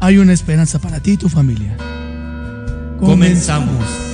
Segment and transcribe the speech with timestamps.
[0.00, 1.76] hay una esperanza para ti y tu familia.
[2.98, 4.08] Comenzamos.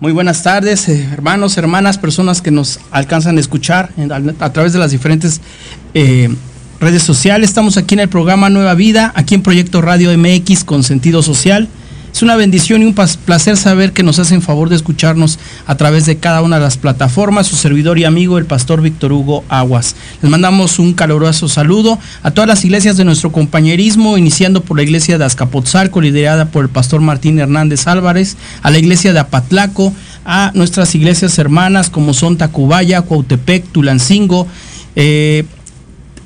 [0.00, 3.88] Muy buenas tardes, eh, hermanos, hermanas, personas que nos alcanzan a escuchar
[4.38, 5.40] a través de las diferentes
[5.94, 6.28] eh,
[6.80, 7.48] redes sociales.
[7.48, 11.68] Estamos aquí en el programa Nueva Vida, aquí en Proyecto Radio MX con sentido social.
[12.12, 16.06] Es una bendición y un placer saber que nos hacen favor de escucharnos a través
[16.06, 17.48] de cada una de las plataformas.
[17.48, 19.96] Su servidor y amigo, el pastor Víctor Hugo Aguas.
[20.22, 24.84] Les mandamos un caluroso saludo a todas las iglesias de nuestro compañerismo, iniciando por la
[24.84, 29.92] iglesia de Azcapotzalco, liderada por el pastor Martín Hernández Álvarez, a la iglesia de Apatlaco,
[30.24, 34.46] a nuestras iglesias hermanas como son Tacubaya, Cuautepec, Tulancingo,
[34.94, 35.46] eh,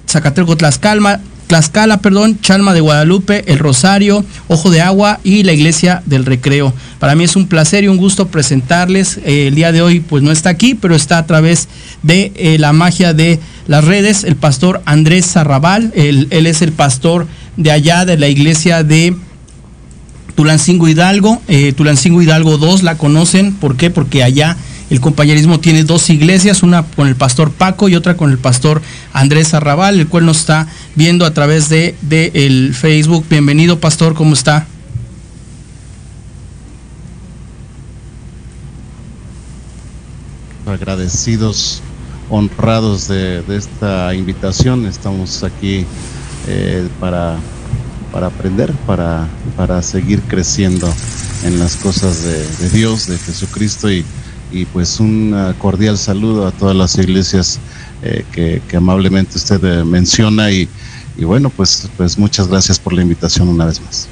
[0.08, 6.02] Zacateco, Tlaxcala, Tlaxcala, perdón, Chalma de Guadalupe, El Rosario, Ojo de Agua y la Iglesia
[6.04, 6.74] del Recreo.
[6.98, 9.18] Para mí es un placer y un gusto presentarles.
[9.24, 11.68] Eh, el día de hoy pues no está aquí, pero está a través
[12.02, 15.90] de eh, la magia de las redes, el pastor Andrés Zarrabal.
[15.94, 17.26] Él, es el pastor
[17.56, 19.16] de allá de la Iglesia de
[20.36, 23.90] Tulancingo Hidalgo, eh, Tulancingo Hidalgo 2 la conocen, ¿por qué?
[23.90, 24.56] Porque allá
[24.90, 28.80] el compañerismo tiene dos iglesias, una con el pastor Paco y otra con el pastor
[29.12, 33.26] Andrés Arrabal, el cual nos está viendo a través de, de el Facebook.
[33.28, 34.66] Bienvenido, pastor, ¿cómo está?
[40.70, 41.80] agradecidos,
[42.30, 44.86] honrados de, esta invitación.
[44.86, 45.86] Estamos aquí
[46.46, 47.36] eh, para,
[48.12, 49.26] para aprender, para,
[49.56, 50.92] para seguir creciendo
[51.44, 54.04] en las cosas de, de Dios, de Jesucristo y,
[54.52, 57.58] y pues un ah, cordial saludo a todas las iglesias
[58.02, 60.68] eh, que, amablemente usted eh, menciona y,
[61.16, 64.08] y bueno, pues, pues muchas gracias por la invitación una vez más.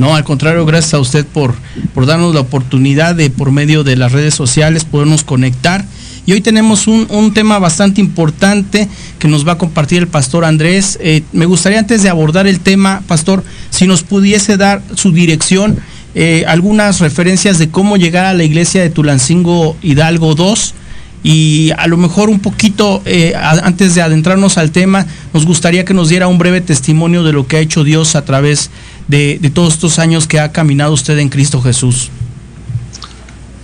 [0.00, 1.54] No, al contrario, gracias a usted por,
[1.94, 5.84] por darnos la oportunidad de, por medio de las redes sociales, podernos conectar.
[6.26, 8.88] Y hoy tenemos un, un tema bastante importante
[9.18, 10.98] que nos va a compartir el pastor Andrés.
[11.02, 15.78] Eh, me gustaría antes de abordar el tema, pastor, si nos pudiese dar su dirección,
[16.14, 20.74] eh, algunas referencias de cómo llegar a la iglesia de Tulancingo Hidalgo 2
[21.22, 25.94] y a lo mejor un poquito eh, antes de adentrarnos al tema, nos gustaría que
[25.94, 28.70] nos diera un breve testimonio de lo que ha hecho Dios a través
[29.06, 32.10] de, todos estos años que ha caminado usted en Cristo Jesús.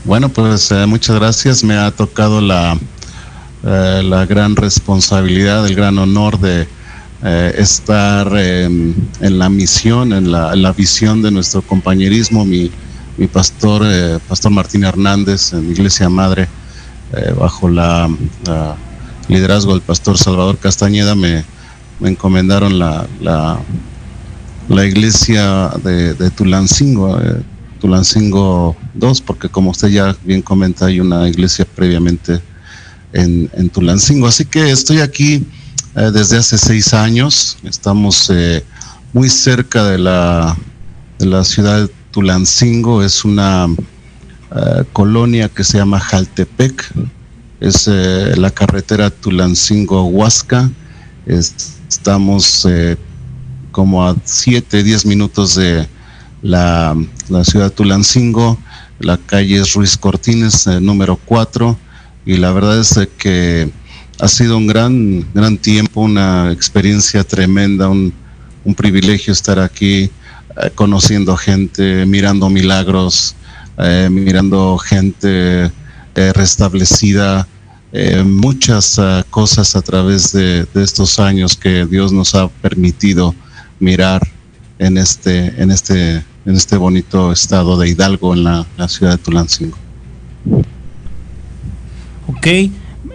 [0.04, 1.64] Bueno, pues eh, muchas gracias.
[1.64, 2.78] Me ha tocado la,
[3.62, 6.68] la gran responsabilidad, el gran honor de
[7.24, 12.44] eh, estar en la misión, en la, visión de nuestro compañerismo.
[12.44, 12.70] Mi,
[13.16, 16.48] mi pastor, eh, Pastor Martín Hernández, en Iglesia Madre,
[17.14, 18.08] eh, bajo la,
[19.28, 21.44] liderazgo del Pastor Salvador Castañeda, me,
[22.00, 27.18] me encomendaron la, la, iglesia de, de Tulancingo.
[27.20, 27.42] eh,
[27.80, 32.40] Tulancingo 2, porque como usted ya bien comenta, hay una iglesia previamente
[33.12, 34.26] en, en Tulancingo.
[34.26, 35.46] Así que estoy aquí
[35.96, 37.58] eh, desde hace seis años.
[37.64, 38.64] Estamos eh,
[39.12, 40.56] muy cerca de la,
[41.18, 43.02] de la ciudad de Tulancingo.
[43.02, 43.66] Es una
[44.54, 46.92] eh, colonia que se llama Jaltepec.
[47.58, 50.70] Es la carretera Tulancingo-Huasca.
[51.26, 52.66] Es- estamos
[53.72, 55.88] como a 7, 10 minutos de
[56.42, 56.94] la,
[57.28, 58.58] la ciudad de Tulancingo,
[59.00, 61.76] la calle es Ruiz Cortines, número 4,
[62.24, 63.70] y la verdad es que
[64.18, 68.12] ha sido un gran, gran tiempo, una experiencia tremenda, un,
[68.64, 70.10] un privilegio estar aquí eh,
[70.74, 73.34] conociendo gente, mirando milagros,
[73.78, 75.70] eh, mirando gente
[76.14, 77.46] eh, restablecida,
[78.26, 83.34] muchas ah, cosas a través de, de estos años que Dios nos ha permitido
[83.80, 84.20] mirar
[84.78, 89.18] en este, en este, en este bonito estado de Hidalgo, en la, la ciudad de
[89.18, 89.78] Tulancingo.
[92.28, 92.46] Ok,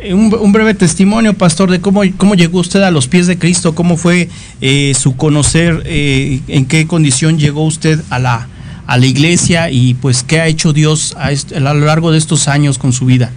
[0.10, 3.76] un, un breve testimonio, pastor, de cómo, cómo llegó usted a los pies de Cristo,
[3.76, 4.30] cómo fue
[4.62, 8.48] eh, su conocer, eh, en qué condición llegó usted a la,
[8.88, 12.78] a la iglesia y pues qué ha hecho Dios a, lo largo de estos años
[12.78, 13.32] con su vida.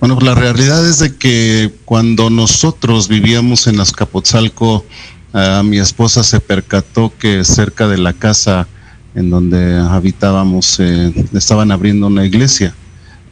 [0.00, 4.84] Bueno, la realidad es de que cuando nosotros vivíamos en Azcapotzalco,
[5.32, 8.68] ah, mi esposa se percató que cerca de la casa
[9.16, 12.74] en donde habitábamos eh, estaban abriendo una iglesia,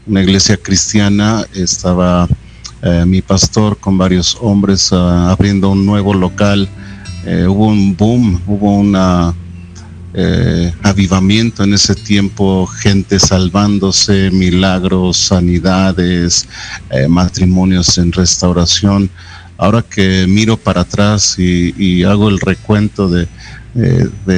[0.07, 1.45] una iglesia cristiana.
[1.55, 2.29] Estaba
[2.83, 6.69] eh, mi pastor con varios hombres ah, abriendo un nuevo local.
[7.25, 9.35] Eh, hubo un boom, hubo una
[10.15, 16.49] eh, avivamiento en ese tiempo, gente salvándose, milagros, sanidades,
[17.09, 19.11] matrimonios en restauración.
[19.59, 23.27] Ahora que miro para atrás y, hago el recuento de,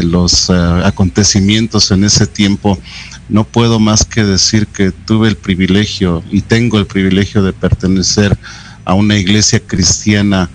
[0.03, 2.79] los acontecimientos en ese tiempo,
[3.29, 8.37] no puedo más que decir que tuve el privilegio y tengo el privilegio de pertenecer
[8.85, 10.49] a una iglesia cristiana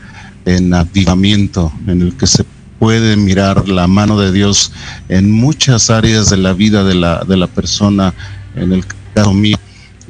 [0.45, 2.45] en avivamiento, en el que se
[2.79, 4.71] puede mirar la mano de Dios
[5.07, 8.13] en muchas áreas de la vida de la, de la persona.
[8.55, 8.83] En el
[9.13, 9.57] caso mío,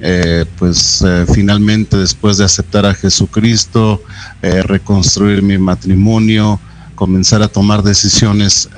[0.01, 4.01] eh, pues eh, finalmente después de aceptar a Jesucristo,
[4.41, 6.59] eh, reconstruir mi matrimonio,
[6.95, 8.69] comenzar a tomar decisiones,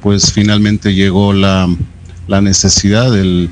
[0.00, 1.68] pues finalmente llegó la,
[2.30, 3.50] la necesidad, el,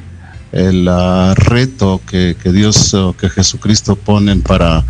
[0.52, 4.85] el ah, reto que, que Dios o que Jesucristo ponen para,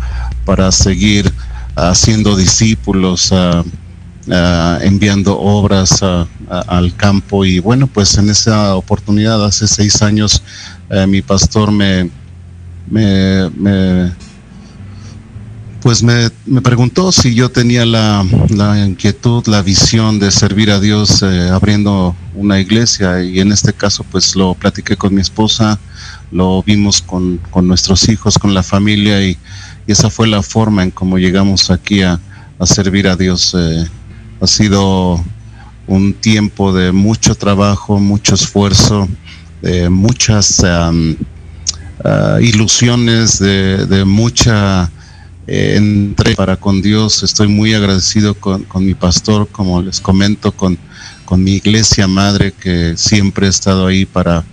[0.45, 1.33] para seguir
[1.75, 3.63] haciendo discípulos, ah,
[4.31, 6.27] ah, enviando obras ah,
[6.67, 7.43] al campo.
[7.45, 10.43] Y bueno, pues en esa oportunidad hace seis años
[10.91, 12.11] eh, mi pastor me,
[12.91, 13.49] me
[15.89, 20.79] pues me, me preguntó si yo tenía la, la inquietud, la visión de servir a
[20.79, 25.79] Dios eh, abriendo una iglesia y en este caso pues lo platiqué con mi esposa,
[26.31, 29.35] lo vimos con, con nuestros hijos, con la familia y,
[29.87, 32.19] esa fue la forma en cómo llegamos aquí a,
[32.59, 33.55] a servir a Dios.
[33.57, 33.87] eh.
[34.41, 35.19] ha sido
[35.87, 39.07] un tiempo de mucho trabajo, mucho esfuerzo,
[39.63, 40.91] de muchas ah,
[42.39, 44.91] ilusiones, de, de mucha
[45.49, 47.23] eh, entrega para con Dios.
[47.23, 50.77] Estoy muy agradecido con, con mi pastor, como les comento, con,
[51.25, 54.43] con mi iglesia madre que siempre ha estado ahí para,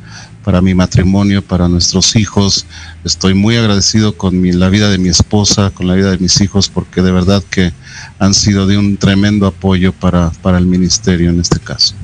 [0.45, 2.67] para mi matrimonio, para nuestros hijos.
[3.05, 6.41] Estoy muy agradecido con mi- la vida de mi esposa, con la vida de mis
[6.41, 7.73] hijos, porque de verdad que
[8.19, 11.95] han sido de un tremendo apoyo para, para el ministerio en este caso.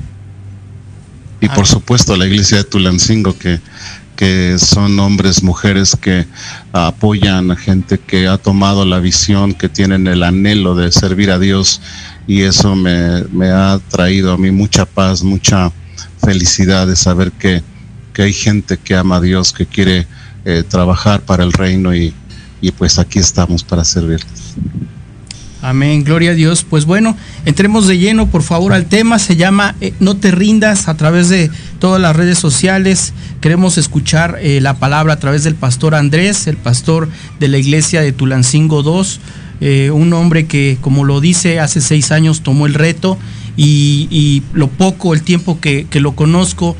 [1.41, 3.59] Y por supuesto la iglesia de Tulancingo, que,
[4.15, 6.25] que son hombres, mujeres que
[6.71, 11.39] apoyan a gente que ha tomado la visión, que tienen el anhelo de servir a
[11.39, 11.81] Dios
[12.27, 15.71] y eso me, me ha traído a mí mucha paz, mucha
[16.23, 17.61] felicidad de saber que,
[18.13, 20.07] que hay gente que ama a Dios, que quiere
[20.45, 22.13] eh, trabajar para el reino y,
[22.61, 24.55] y pues aquí estamos para servirles.
[25.63, 26.65] Amén, gloria a Dios.
[26.69, 27.15] Pues bueno,
[27.45, 29.17] entremos de lleno, por favor, al tema.
[29.17, 33.13] Se llama eh, No te rindas a través de todas las redes sociales.
[33.39, 37.07] Queremos escuchar eh, la palabra a través del pastor Andrés, el pastor
[37.39, 39.21] de la iglesia de Tulancingo 2.
[39.61, 43.17] eh, un hombre que, como lo dice, hace seis años tomó el reto
[43.55, 46.75] y, y lo poco, el tiempo que, que lo conozco,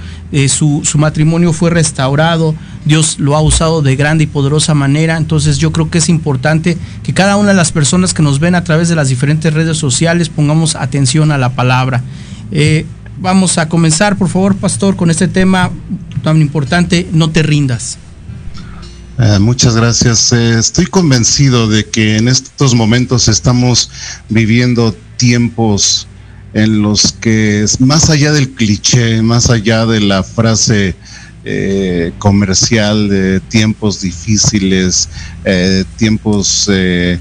[0.50, 5.58] su, su matrimonio fue restaurado, Dios lo ha usado de grande y poderosa manera, entonces
[5.58, 8.64] yo creo que es importante que cada una de las personas que nos ven a
[8.64, 12.04] través de las diferentes redes sociales pongamos atención a la palabra.
[12.52, 12.86] Eh,
[13.20, 15.72] vamos a comenzar, por favor, pastor, con este tema
[16.24, 17.98] tan importante, no te rindas.
[19.20, 20.34] Eh, muchas gracias.
[20.34, 23.90] Eh, estoy convencido de que en estos momentos estamos
[24.30, 26.08] viviendo tiempos
[26.54, 30.96] en los que más allá del cliché, más allá de la frase
[31.46, 35.10] eh, comercial de tiempos difíciles,
[35.44, 37.20] eh, tiempos eh,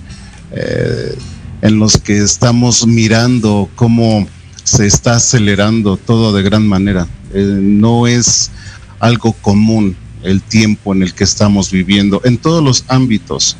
[1.60, 4.28] en los que estamos mirando cómo
[4.62, 7.08] se está acelerando todo de gran manera.
[7.34, 8.52] No es
[9.00, 13.56] algo común el tiempo en el que estamos viviendo en todos los ámbitos.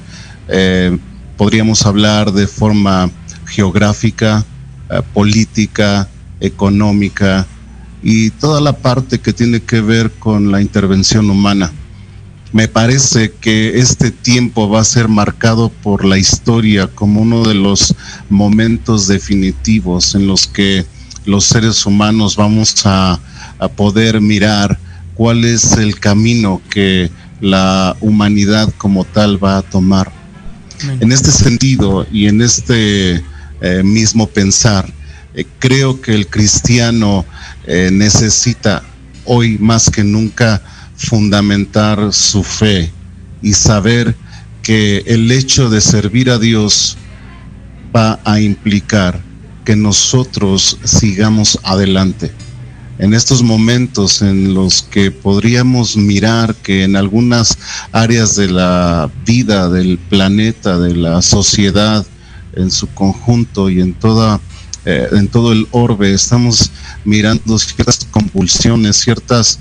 [1.37, 3.11] Podríamos hablar de forma
[3.47, 4.45] geográfica,
[5.13, 7.49] política, económica
[8.03, 11.73] y toda la parte que tiene que ver con la intervención humana.
[12.53, 17.55] Me parece que este tiempo va a ser marcado por la historia como uno de
[17.55, 17.95] los
[18.29, 20.85] momentos definitivos en los que
[21.25, 23.19] los seres humanos vamos a,
[23.59, 24.79] a poder mirar
[25.15, 30.13] cuál es el camino que la humanidad como tal va a tomar.
[31.01, 33.23] En este sentido y en este
[33.61, 34.93] eh, mismo pensar,
[35.35, 37.25] eh, creo que el cristiano
[37.67, 38.83] eh, necesita
[39.25, 40.63] hoy más que nunca
[40.97, 42.91] fundamentar su fe
[43.41, 44.15] y saber
[44.63, 46.97] que el hecho de servir a Dios
[47.95, 49.21] va a implicar
[49.65, 52.33] que nosotros sigamos adelante.
[52.99, 57.59] en estos momentos en los que podríamos mirar que en algunas
[57.91, 62.07] áreas de la vida, del planeta, de la sociedad,
[62.55, 64.41] en su conjunto y en toda
[64.85, 66.71] eh, en todo el orbe estamos
[67.05, 69.59] mirando ciertas compulsiones, ciertos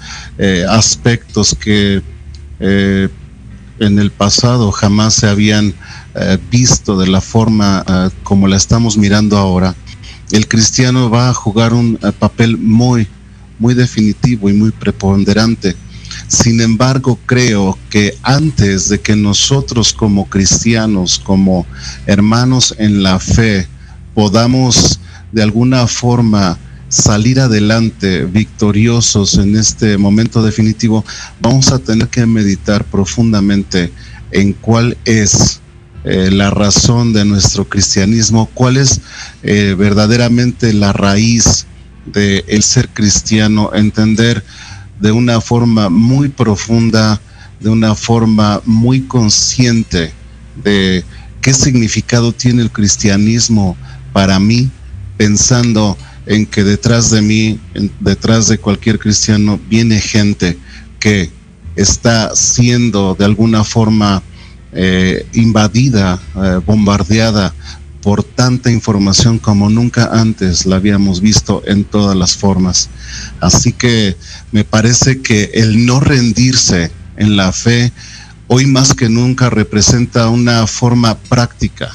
[0.67, 2.01] aspectos que
[2.59, 3.09] eh,
[3.81, 5.73] en el pasado jamás se habían
[6.13, 9.75] eh, visto de la forma eh, como la estamos mirando ahora.
[10.31, 13.07] El cristiano va a jugar un eh, papel muy,
[13.57, 15.75] muy definitivo y muy preponderante.
[16.27, 21.65] Sin embargo, creo que antes de que nosotros como cristianos, como
[22.05, 23.67] hermanos en la fe,
[24.13, 24.99] podamos
[25.31, 26.57] de alguna forma
[26.89, 31.05] salir adelante victoriosos en este momento definitivo,
[31.39, 33.91] vamos a tener que meditar profundamente
[34.31, 35.61] en cuál es
[36.03, 38.99] eh, la razón de nuestro cristianismo, cuál es
[39.43, 41.65] eh, verdaderamente la raíz
[42.05, 44.43] de el ser cristiano, entender
[44.99, 47.21] de una forma muy profunda,
[47.59, 50.11] de una forma muy consciente
[50.63, 51.03] de
[51.41, 53.77] qué significado tiene el cristianismo
[54.11, 54.69] para mí,
[55.21, 57.59] pensando en que detrás de mí,
[57.99, 60.57] detrás de cualquier cristiano, viene gente
[60.99, 61.29] que
[61.75, 64.23] está siendo de alguna forma
[64.73, 67.53] eh, invadida, eh, bombardeada
[68.01, 72.89] por tanta información como nunca antes la habíamos visto en todas las formas.
[73.41, 74.17] Así que
[74.51, 77.91] me parece que el no rendirse en la fe
[78.47, 81.91] hoy más que nunca representa una forma práctica,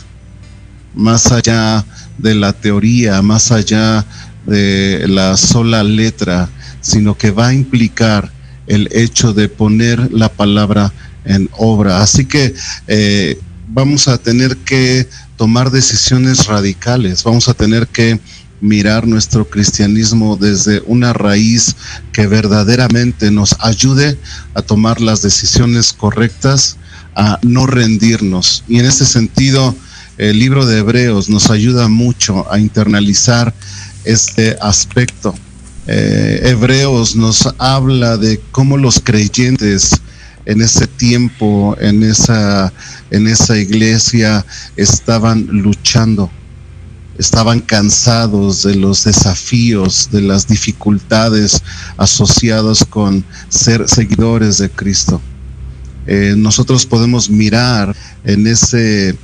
[0.95, 1.85] más allá
[2.18, 4.04] de la teoría, más allá
[4.46, 6.49] de la sola letra,
[6.80, 8.30] sino que va a implicar
[8.66, 10.92] el hecho de poner la palabra
[11.25, 12.02] en obra.
[12.02, 12.54] Así que
[12.87, 18.20] eh, vamos a tener que tomar decisiones radicales, vamos a tener que
[18.61, 21.76] mirar nuestro cristianismo desde una raíz
[22.12, 24.18] que verdaderamente nos ayude
[24.54, 26.76] a tomar las decisiones correctas,
[27.14, 28.64] a no rendirnos.
[28.66, 29.75] Y en ese sentido,
[30.18, 33.52] el libro de Hebreos nos ayuda mucho a internalizar
[34.04, 35.35] este aspecto.
[35.87, 40.00] Eh, Hebreos nos habla de cómo los creyentes
[40.46, 42.73] en ese tiempo, en esa,
[43.11, 44.46] en esa iglesia,
[44.76, 46.30] estaban luchando,
[47.18, 51.62] estaban cansados de los desafíos, de las dificultades
[51.99, 55.20] asociadas con ser seguidores de Cristo.
[56.06, 57.94] Eh, nosotros podemos mirar
[58.25, 59.16] en ese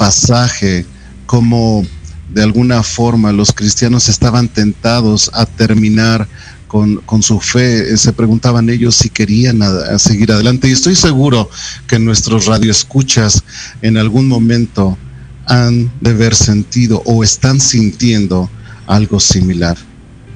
[0.00, 0.86] pasaje
[1.26, 1.84] cómo
[2.32, 6.26] de alguna forma los cristianos estaban tentados a terminar
[6.68, 7.92] con, con su fe.
[7.92, 9.60] Eh, Se preguntaban ellos si querían
[9.98, 10.68] seguir adelante.
[10.68, 11.50] Y estoy seguro
[11.86, 13.42] que nuestros radioescuchas
[13.82, 14.96] en algún momento
[15.44, 18.48] han de haber sentido o están sintiendo
[18.86, 19.76] algo similar.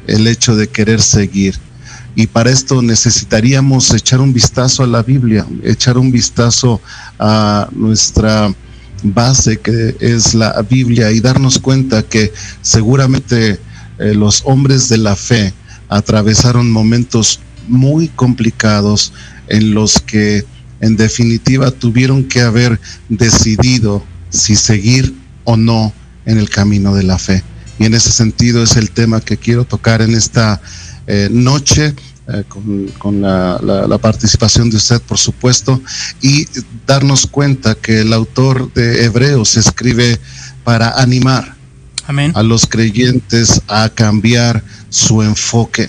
[0.07, 1.59] El hecho de querer seguir.
[2.17, 6.83] Y para esto necesitaríamos echar un vistazo a la Biblia, echar un vistazo
[7.19, 8.55] a nuestra
[9.05, 12.33] base que es la Biblia y darnos cuenta que
[12.63, 13.61] seguramente
[13.99, 15.53] eh, los hombres de la fe
[15.89, 19.13] atravesaron momentos muy complicados
[19.49, 20.45] en los que
[20.81, 25.93] en definitiva tuvieron que haber decidido si seguir o no
[26.27, 27.43] en el camino de la fe.
[27.79, 30.61] Y en ese sentido es el tema que quiero tocar en esta
[31.07, 31.95] eh, noche.
[32.29, 35.81] Eh, con, con la, la- la participación de usted, por supuesto,
[36.23, 36.47] y
[36.87, 40.19] darnos cuenta que el autor de Hebreos escribe
[40.65, 41.55] para animar
[42.07, 42.33] Amén.
[42.35, 45.89] a los creyentes a cambiar su enfoque,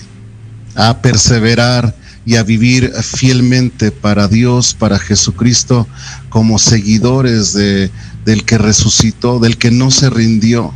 [0.74, 1.94] a perseverar
[2.26, 5.86] y a vivir fielmente para Dios, para Jesucristo,
[6.28, 7.90] como seguidores de,
[8.24, 10.74] del que resucitó, del que no se rindió.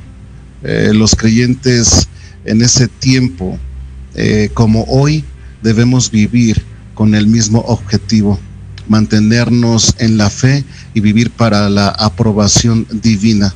[0.62, 2.06] Eh, los creyentes
[2.44, 3.58] en ese tiempo,
[4.14, 5.24] eh, como hoy,
[5.62, 6.62] debemos vivir
[6.94, 8.38] con el mismo objetivo,
[8.88, 10.64] mantenernos en la fe
[10.94, 13.54] y vivir para la aprobación divina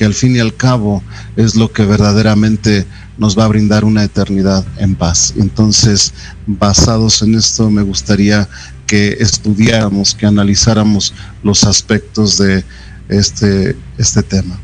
[0.00, 1.02] que al fin y al cabo
[1.36, 2.86] es lo que verdaderamente
[3.18, 5.34] nos va a brindar una eternidad en paz.
[5.36, 6.14] Entonces,
[6.46, 8.48] basados en esto, me gustaría
[8.86, 12.64] que estudiáramos, que analizáramos los aspectos de
[13.10, 14.58] este, este tema.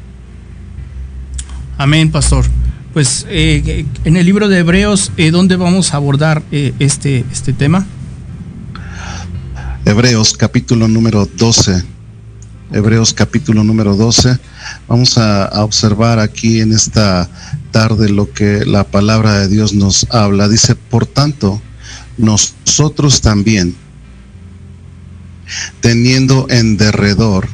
[1.77, 2.47] Amén, pastor.
[2.97, 7.53] Pues eh, en el libro de Hebreos, eh, ¿dónde vamos a abordar eh, este, este
[7.53, 7.87] tema?
[9.85, 11.85] Hebreos capítulo número 12.
[12.73, 14.39] Hebreos capítulo número 12.
[14.89, 17.29] Vamos a, a observar aquí en esta
[17.71, 20.49] tarde lo que la palabra de Dios nos habla.
[20.49, 21.61] Dice, por tanto,
[22.17, 23.77] nosotros también,
[25.81, 27.47] teniendo en derredor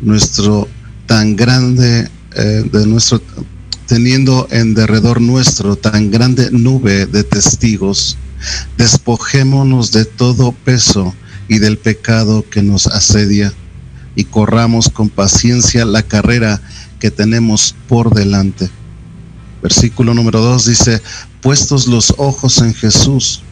[0.00, 0.66] nuestro
[1.04, 3.20] tan grande, de nuestro
[3.86, 8.18] teniendo en derredor nuestro tan grande nube de testigos,
[8.76, 11.14] despojémonos de todo peso
[11.48, 13.52] y del pecado que nos asedia
[14.14, 16.60] y corramos con paciencia la carrera
[16.98, 18.70] que tenemos por delante.
[19.62, 21.02] Versículo número 2 dice,
[21.40, 23.42] puestos los ojos en Jesús,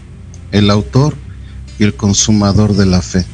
[0.53, 1.15] el autor
[1.79, 3.25] y el consumador de la fe,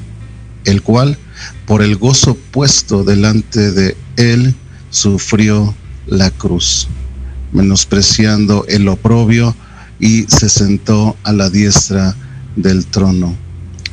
[0.64, 1.18] el cual,
[1.66, 4.54] por el gozo puesto delante de él,
[4.90, 5.74] sufrió
[6.10, 6.88] la cruz,
[7.52, 9.56] menospreciando el oprobio
[9.98, 12.14] y se sentó a la diestra
[12.56, 13.34] del trono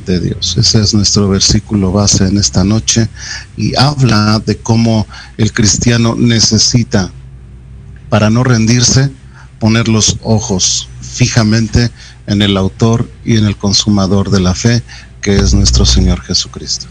[0.04, 0.56] de Dios.
[0.58, 3.08] Ese es nuestro versículo base en esta noche
[3.56, 7.10] y habla de cómo el cristiano necesita,
[8.08, 9.10] para no rendirse,
[9.58, 11.90] poner los ojos fijamente
[12.26, 14.82] en el autor y en el consumador de la fe,
[15.20, 16.86] que es nuestro Señor Jesucristo.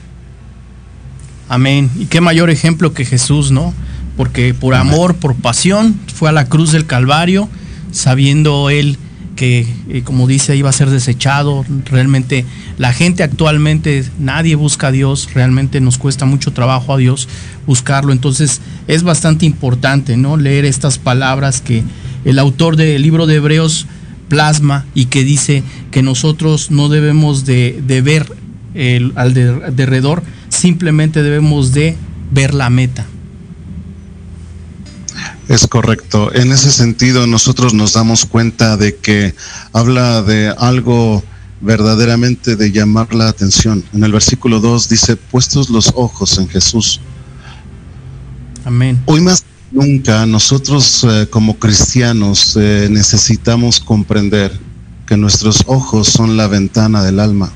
[1.50, 1.90] Amén.
[1.98, 3.74] Y qué mayor ejemplo que Jesús, ¿no?
[4.18, 7.48] Porque por amor, por pasión, fue a la cruz del Calvario,
[7.92, 8.98] sabiendo él
[9.36, 11.64] que, eh, como dice, iba a ser desechado.
[11.86, 12.44] Realmente
[12.80, 17.30] la gente actualmente, nadie busca a Dios, realmente nos cuesta mucho trabajo a Dios
[17.68, 18.12] buscarlo.
[18.12, 20.38] Entonces es bastante importante, ¿no?
[20.38, 21.84] Leer estas palabras que
[22.26, 23.86] el autor del libro de Hebreos
[24.28, 28.26] plasma y que dice que nosotros no debemos de, ver
[29.16, 31.96] al de- derredor, simplemente debemos de
[32.32, 33.06] ver la meta.
[35.48, 36.34] Es correcto.
[36.34, 39.34] En ese sentido, nosotros nos damos cuenta de que
[39.72, 41.24] habla de algo
[41.62, 43.84] verdaderamente de llamar la atención.
[43.94, 47.00] En el versículo 2 dice, puestos los ojos en Jesús.
[48.66, 49.02] Amén.
[49.06, 54.52] Hoy más que nunca nosotros eh, como cristianos eh, necesitamos comprender
[55.06, 57.54] que nuestros ojos son la ventana del alma.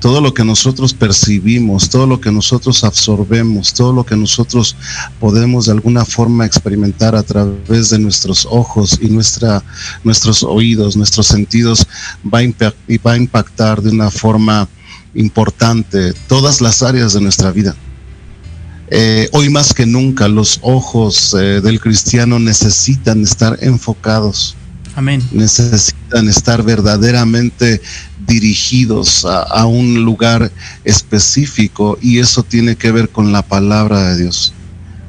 [0.00, 4.76] Todo lo que nosotros percibimos, todo lo que nosotros absorbemos, todo lo que nosotros
[5.18, 9.62] podemos de alguna forma experimentar a través de nuestros ojos y nuestra,
[10.04, 11.86] nuestros oídos, nuestros sentidos,
[12.22, 14.68] va y va a impactar de una forma
[15.14, 17.74] importante todas las áreas de nuestra vida.
[18.92, 24.56] Eh, hoy más que nunca los ojos eh, del cristiano necesitan estar enfocados,
[24.96, 25.22] Amén.
[25.30, 27.80] necesitan estar verdaderamente
[28.26, 30.50] dirigidos a, un lugar
[30.84, 34.52] específico y eso tiene que ver con la palabra de Dios.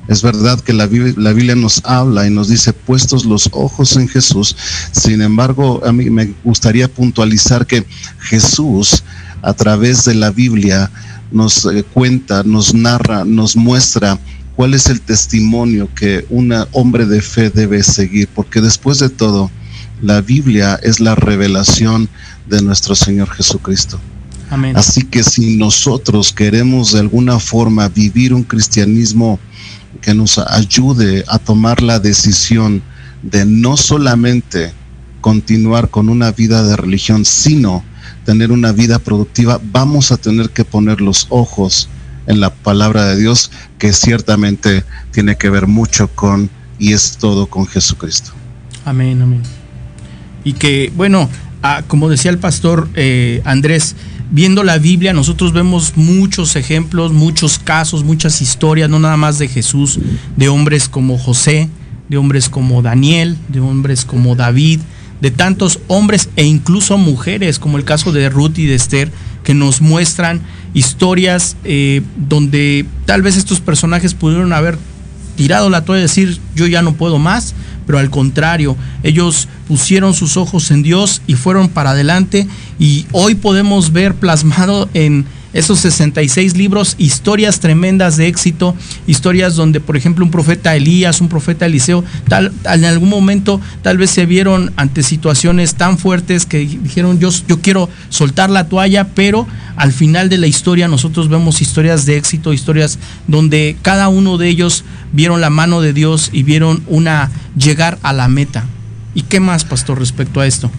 [0.07, 3.95] Es verdad que la, Bib- la Biblia nos habla y nos dice puestos los ojos
[3.95, 4.55] en Jesús.
[4.91, 7.85] Sin embargo, a mí me gustaría puntualizar que
[8.19, 9.03] Jesús
[9.41, 10.91] a través de la Biblia
[11.31, 14.19] nos eh, cuenta, nos narra, nos muestra
[14.55, 19.49] cuál es el testimonio que un hombre de fe debe seguir, porque después de todo,
[20.01, 22.09] la Biblia es la revelación
[22.47, 23.99] de nuestro Señor Jesucristo.
[24.49, 24.75] Amén.
[24.75, 29.39] Así que si nosotros queremos de alguna forma vivir un cristianismo
[30.01, 32.81] que nos ayude a tomar la decisión
[33.21, 34.73] de no solamente
[35.21, 37.83] continuar con una vida de religión, sino
[38.25, 41.87] tener una vida productiva, vamos a tener que poner los ojos
[42.27, 46.49] en la palabra de Dios, que ciertamente tiene que ver mucho con
[46.79, 48.31] y es todo con Jesucristo.
[48.85, 49.43] Amén, amén.
[50.43, 51.29] Y que, bueno,
[51.87, 53.95] como decía el pastor eh, Andrés,
[54.31, 59.47] viendo la Biblia nosotros vemos muchos ejemplos, muchos casos, muchas historias, no nada más de
[59.47, 59.99] Jesús,
[60.35, 61.69] de hombres como José,
[62.09, 64.79] de hombres como Daniel, de hombres como David,
[65.21, 69.11] de tantos hombres e incluso mujeres, como el caso de Ruth y de Esther,
[69.43, 70.41] que nos muestran
[70.73, 74.77] historias eh, donde tal vez estos personajes pudieron haber
[75.35, 77.53] tirado la toalla y decir yo ya no puedo más,
[77.85, 82.47] pero al contrario, ellos pusieron sus ojos en Dios y fueron para adelante
[82.79, 88.75] y hoy podemos ver plasmado en esos 66 libros historias tremendas de éxito,
[89.07, 93.97] historias donde por ejemplo un profeta Elías, un profeta Eliseo, tal, en algún momento tal
[93.97, 99.09] vez se vieron ante situaciones tan fuertes que dijeron yo, yo quiero soltar la toalla,
[99.09, 104.37] pero al final de la historia nosotros vemos historias de éxito, historias donde cada uno
[104.37, 108.65] de ellos vieron la mano de Dios y vieron una llegar a la meta.
[109.13, 110.71] ¿Y qué más, pastor, respecto a esto?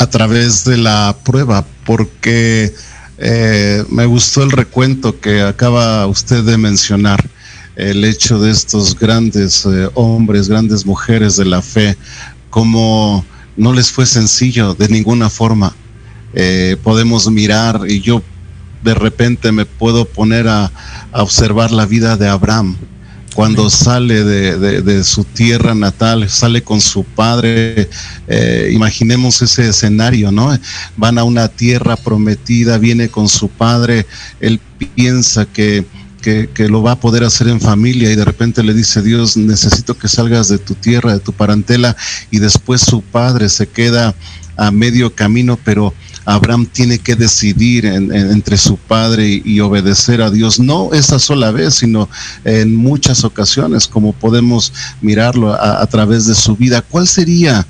[0.00, 2.74] a través de la prueba, porque
[3.20, 7.22] eh, me gustó el recuento que acaba usted de mencionar,
[7.76, 11.96] el hecho de estos grandes eh, hombres, grandes mujeres de la fe,
[12.48, 13.24] como
[13.56, 15.74] no les fue sencillo de ninguna forma.
[16.32, 18.22] Eh, podemos mirar y yo
[18.82, 20.72] de repente me puedo poner a,
[21.12, 22.76] a observar la vida de Abraham
[23.34, 27.88] cuando sale de, de, de, su tierra natal, sale con su padre,
[28.26, 30.56] eh, imaginemos ese escenario, ¿no?
[30.96, 34.06] Van a una tierra prometida, viene con su padre,
[34.40, 34.60] él
[34.94, 35.86] piensa que,
[36.22, 39.36] que, que lo va a poder hacer en familia y de repente le dice Dios,
[39.36, 41.96] necesito que salgas de tu tierra, de tu parentela
[42.30, 44.14] y después su padre se queda
[44.56, 45.94] a medio camino, pero
[46.34, 51.18] Abraham tiene que decidir en- en- entre su padre y, obedecer a Dios, no esa
[51.18, 52.08] sola vez, sino
[52.44, 56.82] en muchas ocasiones, como podemos mirarlo a través de su vida.
[56.82, 57.66] ¿Cuál sería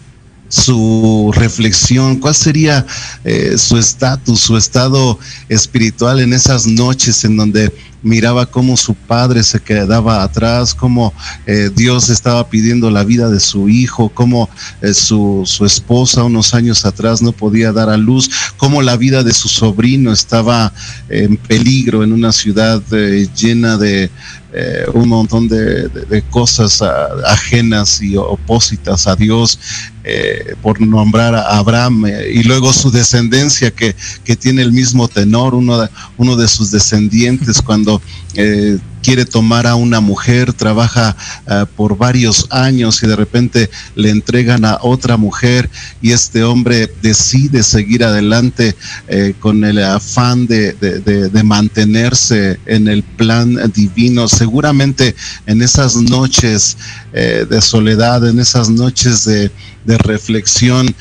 [0.50, 2.16] su reflexión?
[2.16, 2.84] ¿Cuál sería
[3.24, 9.42] eh, su estatus, su estado espiritual en esas noches en donde miraba cómo su padre
[9.42, 11.12] se quedaba atrás, cómo
[11.46, 14.48] eh, Dios estaba pidiendo la vida de su hijo, cómo
[14.80, 19.22] eh, su, su esposa unos años atrás no podía dar a luz, cómo la vida
[19.22, 20.72] de su sobrino estaba
[21.08, 24.10] en peligro en una ciudad eh, llena de
[24.52, 26.82] eh, un montón de, de- de cosas
[27.26, 29.58] ajenas y opósitas a Dios,
[30.02, 35.08] eh, por nombrar a Abraham, eh, y luego su descendencia que, que tiene el mismo
[35.08, 38.00] tenor, uno de, uno de sus descendientes cuando
[38.34, 41.16] eh, quiere tomar a una mujer, trabaja
[41.46, 45.70] ah, por varios años y de repente le entregan a otra mujer
[46.02, 48.76] y este hombre decide seguir adelante
[49.08, 54.28] eh, con el afán de, de- mantenerse en el plan divino.
[54.28, 55.16] Seguramente
[55.46, 56.76] en esas noches
[57.12, 59.50] eh, de soledad, en esas noches de
[59.98, 60.94] reflexión,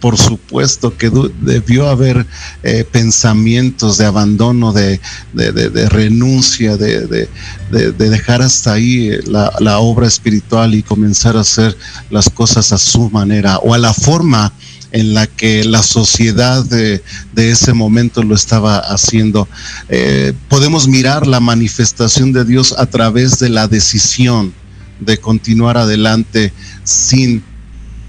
[0.00, 2.26] por supuesto que debió haber
[2.62, 5.00] eh, pensamientos de abandono, de,
[5.32, 7.28] de- de- de renuncia, de
[7.70, 11.76] dejar hasta ahí eh, la, la obra espiritual y comenzar a hacer
[12.10, 14.52] las cosas a su manera o a la forma
[14.92, 17.02] en la que la sociedad de,
[17.34, 19.46] de ese momento lo estaba haciendo.
[19.90, 24.54] Eh, podemos mirar la manifestación de Dios a través de la decisión
[25.00, 26.52] de continuar adelante
[26.84, 27.42] sin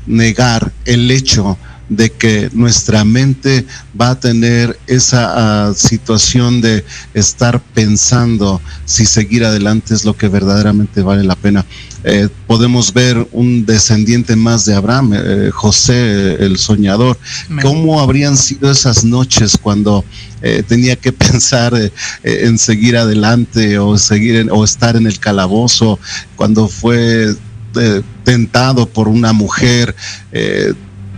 [0.08, 1.58] negar el hecho
[1.90, 3.66] de que nuestra mente
[4.00, 10.28] va a tener esa ah, situación de estar pensando si seguir adelante es lo que
[10.28, 11.66] verdaderamente vale la pena.
[12.04, 17.18] Eh, podemos ver un descendiente más de Abraham, eh, José el soñador.
[17.62, 20.06] ¿Cómo habrían sido esas noches cuando
[20.42, 21.92] eh, tenía que pensar eh,
[22.24, 26.00] eh, en seguir adelante o seguir en- o estar en el calabozo,
[26.36, 27.36] cuando fue
[27.76, 29.96] eh, tentado por una mujer?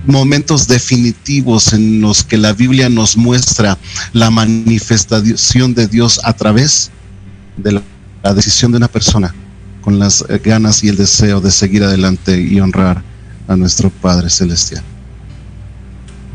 [0.05, 3.77] Momentos definitivos en los que la Biblia nos muestra
[4.13, 6.91] la manifestación de Dios a través
[7.57, 9.33] de la, decisión de una persona
[9.81, 13.03] con las ganas y el deseo de seguir adelante y honrar
[13.47, 14.83] a nuestro Padre Celestial.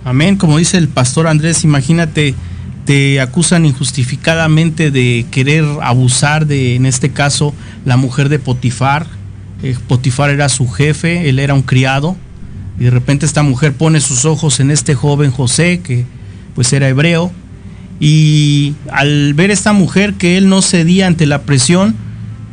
[0.05, 2.35] Amén, como dice el pastor Andrés, imagínate,
[2.85, 9.07] te acusan injustificadamente de querer abusar de, en este caso, la mujer de Potifar.
[9.63, 12.17] Eh, Potifar era su jefe, él era un criado,
[12.79, 16.05] y de repente esta mujer pone sus ojos en este joven José, que
[16.55, 17.33] pues era hebreo,
[18.01, 21.95] y al ver esta mujer que él no cedía ante la presión,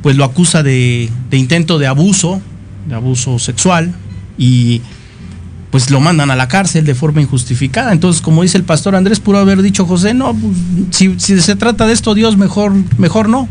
[0.02, 2.42] pues lo acusa de, de intento de abuso,
[2.88, 3.94] de abuso sexual,
[4.38, 4.82] y
[5.72, 7.92] pues lo mandan a la cárcel de forma injustificada.
[7.92, 10.56] Entonces, como dice el pastor Andrés, pudo haber dicho José, no, pues,
[10.92, 13.50] si, si se trata de esto, Dios, mejor, mejor no.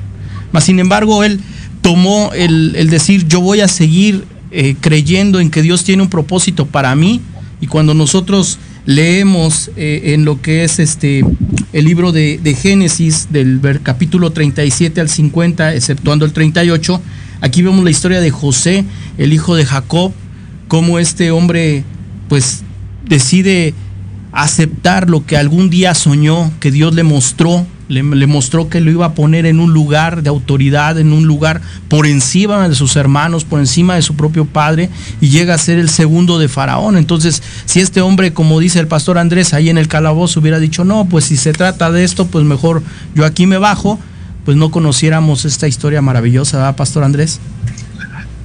[0.53, 1.41] Mas, sin embargo, él
[1.81, 6.11] tomó el, el decir, yo voy a seguir eh, creyendo en que Dios tiene un
[6.11, 7.21] propósito para mí.
[7.61, 11.25] Y cuando nosotros leemos eh, en lo que es este
[11.73, 17.01] el libro de, de Génesis, del capítulo 37 al 50, exceptuando el 38,
[17.41, 18.85] aquí vemos la historia de José,
[19.17, 20.13] el hijo de Jacob,
[20.69, 21.85] cómo este hombre
[22.29, 22.63] pues
[23.07, 23.75] decide
[24.33, 29.07] aceptar lo que algún día soñó, que Dios le mostró, le, mostró que lo iba
[29.07, 33.45] a poner en un lugar de autoridad, en un lugar por encima de sus hermanos,
[33.45, 34.89] por encima de su propio padre,
[35.21, 36.97] y llega a ser el segundo de Faraón.
[36.97, 40.85] Entonces, si este hombre, como dice el pastor Andrés, ahí en el calabozo hubiera dicho,
[40.85, 42.83] no, pues si se trata de esto, pues mejor
[43.15, 43.99] yo aquí me bajo,
[44.45, 47.41] pues no conociéramos esta historia maravillosa, ¿verdad, pastor Andrés?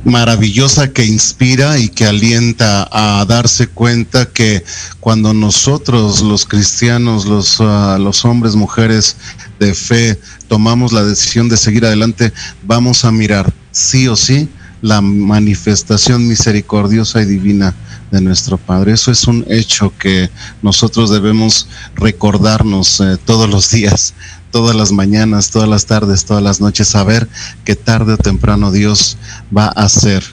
[0.04, 4.64] Maravillosa que inspira y que alienta a darse cuenta que
[5.00, 9.18] cuando nosotros los cristianos, los, ah, los hombres, mujeres
[9.60, 12.32] de fe, tomamos la decisión de seguir adelante,
[12.64, 14.50] vamos a mirar sí o sí
[14.82, 17.76] la manifestación misericordiosa y divina
[18.12, 18.94] de nuestro Padre.
[18.94, 20.30] Eso es un hecho que
[20.62, 24.14] nosotros debemos recordarnos eh, todos los días,
[24.58, 27.30] todas las mañanas, todas las tardes, todas las noches, saber
[27.64, 29.16] que tarde o temprano Dios
[29.56, 30.24] va a hacer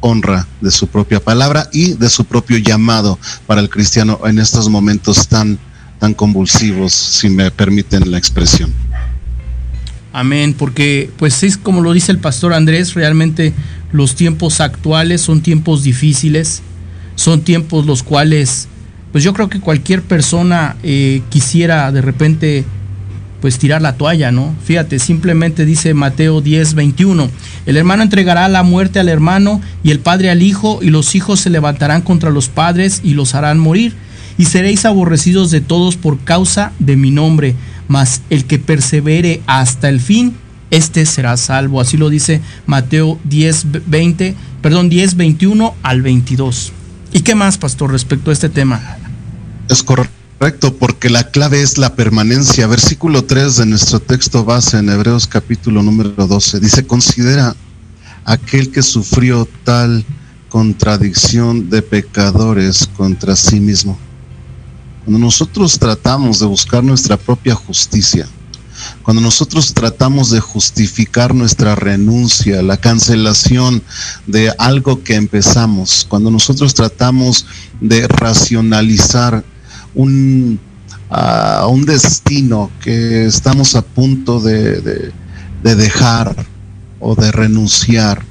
[0.00, 4.68] honra de su propia palabra y de su propio llamado para el cristiano en estos
[4.68, 5.60] momentos tan,
[6.00, 8.74] tan convulsivos, si me permiten la expresión.
[10.12, 13.54] Amén, porque pues es como lo dice el pastor Andrés, realmente
[13.92, 16.62] los tiempos actuales son tiempos difíciles,
[17.14, 18.66] son tiempos los cuales,
[19.12, 22.64] pues yo creo que cualquier persona eh, quisiera de repente
[23.40, 24.54] pues tirar la toalla, ¿no?
[24.64, 27.30] Fíjate, simplemente dice Mateo 10, 21,
[27.66, 31.40] el hermano entregará la muerte al hermano y el padre al hijo y los hijos
[31.40, 33.94] se levantarán contra los padres y los harán morir
[34.38, 37.54] y seréis aborrecidos de todos por causa de mi nombre,
[37.88, 40.34] mas el que persevere hasta el fin,
[40.70, 41.80] este será salvo.
[41.80, 46.72] Así lo dice Mateo 10, 20, perdón, 10, 21 al 22.
[47.12, 48.98] ¿Y qué más, pastor, respecto a este tema?
[49.68, 50.14] Es correcto,
[50.78, 52.66] porque la clave es la permanencia.
[52.66, 57.56] Versículo 3 de nuestro texto base en Hebreos capítulo número 12 dice, considera
[58.24, 60.04] aquel que sufrió tal
[60.48, 63.98] contradicción de pecadores contra sí mismo.
[65.04, 68.28] Cuando nosotros tratamos de buscar nuestra propia justicia,
[69.02, 73.82] cuando nosotros tratamos de justificar nuestra renuncia, la cancelación
[74.26, 77.44] de algo que empezamos, cuando nosotros tratamos
[77.80, 79.44] de racionalizar
[79.98, 80.60] un,
[81.10, 85.12] uh, un destino que estamos a punto de, de,
[85.64, 86.46] de dejar
[87.00, 88.22] o de renunciar,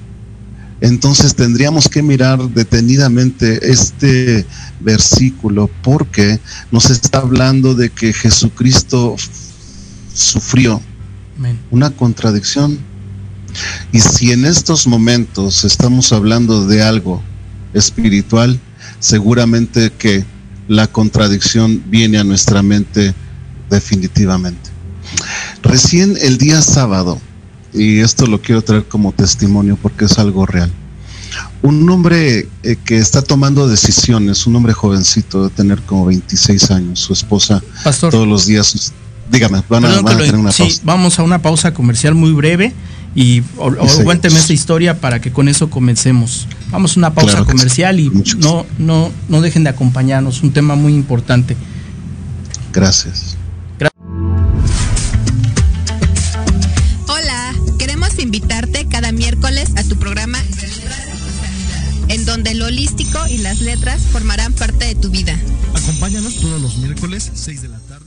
[0.80, 4.46] entonces tendríamos que mirar detenidamente este
[4.80, 6.40] versículo porque
[6.72, 9.16] nos está hablando de que Jesucristo
[10.14, 10.82] sufrió
[11.38, 11.60] Amén.
[11.72, 12.80] una contradicción.
[13.92, 17.24] Y si en estos momentos estamos hablando de algo
[17.74, 18.60] espiritual,
[19.00, 20.26] seguramente que
[20.68, 23.14] la contradicción viene a nuestra mente
[23.70, 24.70] definitivamente.
[25.62, 27.20] Recién el día sábado,
[27.74, 30.72] y esto lo quiero traer como testimonio porque es algo real.
[31.62, 37.00] Un hombre eh, que está tomando decisiones, un hombre jovencito de tener como 26 años,
[37.00, 38.12] su esposa Pastor.
[38.12, 38.94] todos los días,
[39.32, 40.82] dígame, van a, van tener una sí, pausa.
[40.84, 42.74] vamos a una pausa comercial muy breve
[43.20, 44.00] y o- o- seguimos.
[44.00, 46.48] aguánteme esta historia para que con eso comencemos.
[46.70, 50.44] Vamos a una pausa Claro que sí, comercial y no, no, no dejen de acompañarnos,
[50.44, 51.58] un tema muy importante.
[52.72, 53.36] Gracias.
[57.08, 60.38] Hola, queremos invitarte cada miércoles a tu programa
[62.10, 65.36] en donde lo holístico y las letras formarán parte de tu vida.
[65.74, 68.07] Acompáñanos todos los miércoles, 6 de la tarde.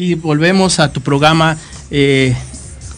[0.00, 1.56] Y volvemos a tu programa
[1.90, 2.32] eh,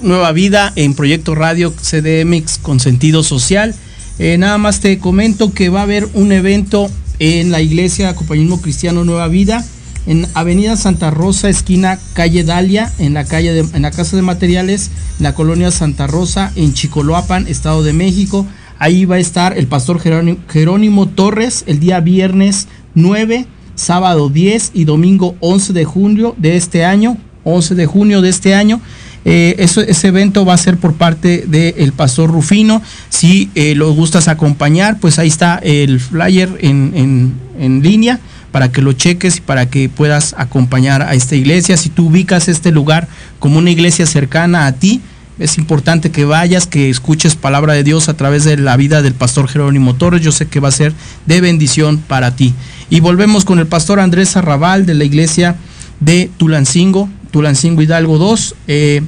[0.02, 3.74] Nueva Vida en Proyecto Radio CDMX con sentido social.
[4.18, 8.60] Eh, nada más te comento que va a haber un evento en la iglesia Compañismo
[8.60, 9.64] Cristiano Nueva Vida
[10.06, 14.22] en Avenida Santa Rosa, esquina calle Dalia, en la calle de- en la Casa de
[14.22, 18.46] Materiales, en la colonia Santa Rosa, en Chicoloapan, Estado de México.
[18.78, 24.70] Ahí va a estar el pastor Jerónimo, Jerónimo Torres el día viernes 9, sábado 10
[24.74, 27.16] y domingo 11 de junio de este año.
[27.44, 28.80] 11 de junio de este año.
[29.24, 32.82] Eh, eso- ese evento va a ser por parte del pastor Rufino.
[33.08, 38.18] Si eh, lo gustas acompañar, pues ahí está el flyer en, en- en línea
[38.52, 41.76] para que lo cheques y para que puedas acompañar a esta iglesia.
[41.76, 45.00] Si tú ubicas este lugar como una iglesia cercana a ti,
[45.40, 49.14] es importante que vayas, que escuches palabra de Dios a través de la vida del
[49.14, 50.20] pastor Jerónimo Torres.
[50.20, 50.92] Yo sé que va a ser
[51.24, 52.54] de bendición para ti.
[52.90, 55.56] Y volvemos con el pastor Andrés Arrabal de la iglesia
[55.98, 58.54] de Tulancingo, Tulancingo Hidalgo 2.
[58.68, 59.00] Eh,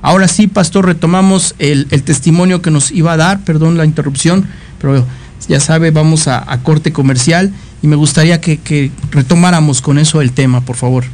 [0.00, 4.46] ahora sí, pastor, retomamos el, testimonio que nos iba a dar, perdón la interrupción,
[4.80, 5.04] pero
[5.48, 10.60] ya sabe, vamos a, corte comercial y me gustaría que retomáramos con eso el tema,
[10.60, 11.04] por favor.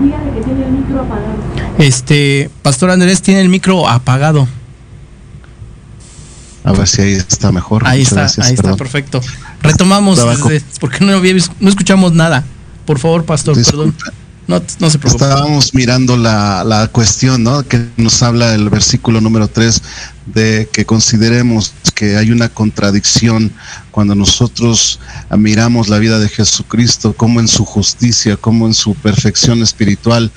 [0.00, 1.36] Dígale que tiene el micro apagado.
[1.90, 4.46] Este, Pastor Andrés tiene el micro apagado.
[6.62, 7.84] A ver si ahí está mejor.
[7.84, 9.20] Ahí Muchas está, gracias, ahí está, perfecto.
[9.60, 11.20] Retomamos, desde- porque no,
[11.58, 12.44] no escuchamos nada.
[12.86, 13.92] Por favor, Pastor, perdón.
[14.46, 15.24] No, no se preocupe.
[15.24, 17.64] Estábamos mirando la, la cuestión, ¿no?
[17.64, 19.82] Que nos habla el versículo número 3
[20.26, 23.52] de que consideremos que hay una contradicción
[23.90, 25.00] cuando nosotros
[25.36, 30.30] miramos la vida de Jesucristo, como en su justicia, como en su perfección espiritual,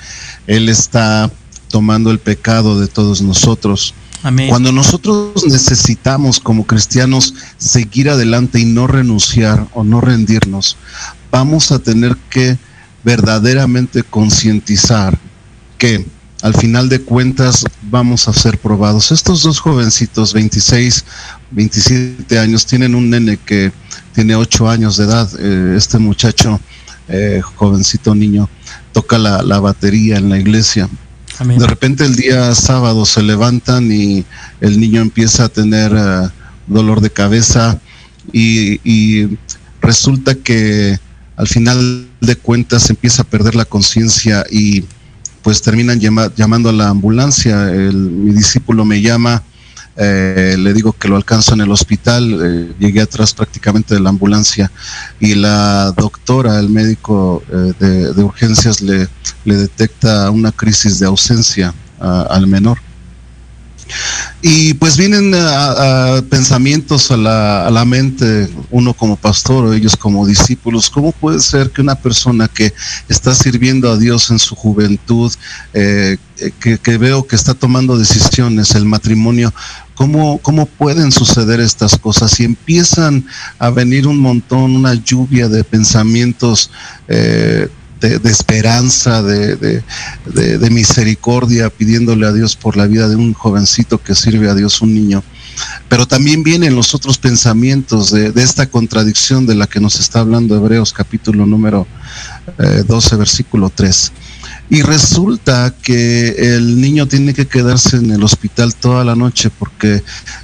[0.47, 1.32] Él está
[1.74, 3.95] tomando el pecado de todos nosotros.
[4.21, 4.47] Amén.
[4.47, 10.78] Cuando nosotros necesitamos como cristianos seguir adelante y no renunciar o no rendirnos,
[11.32, 12.59] vamos a tener que
[13.03, 15.17] verdaderamente concientizar
[15.80, 16.05] que
[16.43, 19.11] al final de cuentas vamos a ser probados.
[19.11, 21.03] Estos dos jovencitos, 26,
[21.49, 23.71] 27 años, tienen un nene que
[24.13, 25.28] tiene 8 años de edad.
[25.39, 26.59] Eh, este muchacho,
[27.07, 28.47] eh, jovencito niño,
[28.91, 30.88] toca la, la batería en la iglesia.
[31.60, 34.24] De repente el día sábado se levantan y
[34.62, 36.30] el niño empieza a tener eh,
[36.68, 37.80] dolor de cabeza
[38.32, 39.28] y,
[39.82, 40.98] resulta que
[41.36, 44.86] al final de cuentas empieza a perder la conciencia y
[45.42, 47.70] pues terminan llama- llamando a la ambulancia.
[47.70, 49.44] El- mi discípulo me llama,
[49.98, 54.10] eh, le digo que lo alcanzo en el hospital, eh, llegué atrás prácticamente de la
[54.10, 54.72] ambulancia
[55.20, 57.44] y la doctora, el médico
[57.80, 59.10] de, de urgencias le,
[59.46, 62.78] le detecta una crisis de ausencia al menor.
[64.41, 65.34] Y pues vienen
[66.30, 71.39] pensamientos a la, a la mente, uno como pastor o ellos como discípulos, ¿cómo puede
[71.39, 72.74] ser que una persona que
[73.08, 75.32] está sirviendo a Dios en su juventud,
[75.74, 76.18] eh,
[76.60, 79.54] que, que veo que está tomando decisiones, el matrimonio,
[79.96, 82.39] ¿cómo, cómo pueden suceder estas cosas?
[82.39, 83.26] Y empiezan
[83.60, 86.70] a venir un montón, una lluvia de pensamientos.
[87.08, 87.70] eh,
[88.10, 94.16] de, esperanza, de, de- misericordia, pidiéndole a Dios por la vida de un jovencito que
[94.16, 95.24] sirve a Dios, un niño.
[95.88, 100.20] Pero también vienen los otros pensamientos de, de esta contradicción de la que nos está
[100.20, 101.88] hablando Hebreos capítulo número
[102.58, 104.12] eh, 12, versículo 3.
[104.70, 110.01] Y resulta que el niño tiene que quedarse en el hospital toda la noche porque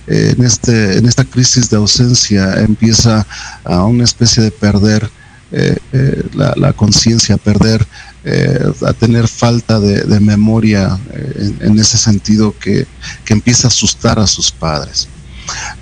[0.07, 3.26] eh, en, este, en esta crisis de ausencia empieza
[3.64, 5.10] a una especie de perder
[5.52, 7.86] eh, eh, la, la conciencia, perder,
[8.24, 12.86] eh, a tener falta de, de memoria eh, en, en ese sentido que,
[13.26, 15.08] que empieza a asustar a sus padres.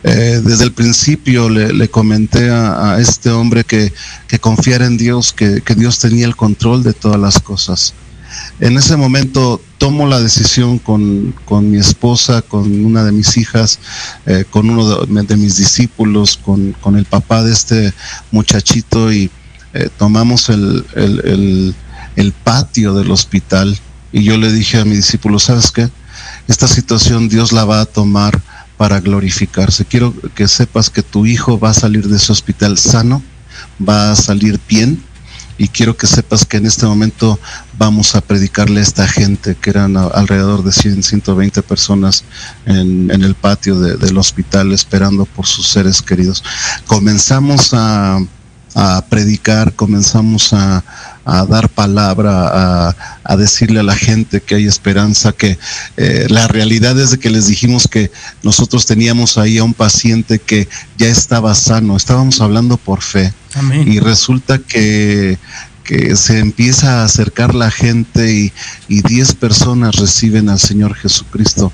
[0.04, 3.92] Eh, desde el principio le, le comenté a, a este hombre que,
[4.28, 7.94] que confiara en Dios, que, que Dios tenía el control de todas las cosas.
[8.60, 13.80] En ese momento tomo la decisión con, con mi esposa, con una de mis hijas,
[14.52, 17.94] con uno de, de mis discípulos, con, con el papá de este
[18.32, 19.32] muchachito y
[19.78, 21.76] eh, tomamos el, el-
[22.16, 23.78] el- patio del hospital
[24.12, 25.90] y yo le dije a mi discípulo, ¿sabes qué?
[26.48, 28.42] Esta situación Dios la va a tomar
[28.78, 29.86] para glorificarse.
[29.86, 33.22] Quiero que sepas que tu hijo va a salir de ese hospital sano,
[33.88, 35.04] va a salir bien
[35.60, 37.40] y quiero que sepas que en este momento
[37.78, 42.24] vamos a predicarle a esta gente, que eran alrededor de 100, 120 personas
[42.66, 46.44] en, el patio de- del hospital esperando por sus seres queridos.
[46.86, 48.20] Comenzamos a,
[48.80, 50.84] a predicar, comenzamos a,
[51.26, 55.58] a dar palabra, a, a decirle a la gente que hay esperanza, que
[55.98, 58.12] eh, la realidad es de que les dijimos que
[58.44, 63.34] nosotros teníamos ahí a un paciente que ya estaba sano, estábamos hablando por fe.
[63.56, 63.92] Amén.
[63.92, 65.40] Y resulta que,
[65.84, 68.54] que se empieza a acercar la gente y,
[68.88, 71.74] y 10 personas reciben al Señor Jesucristo.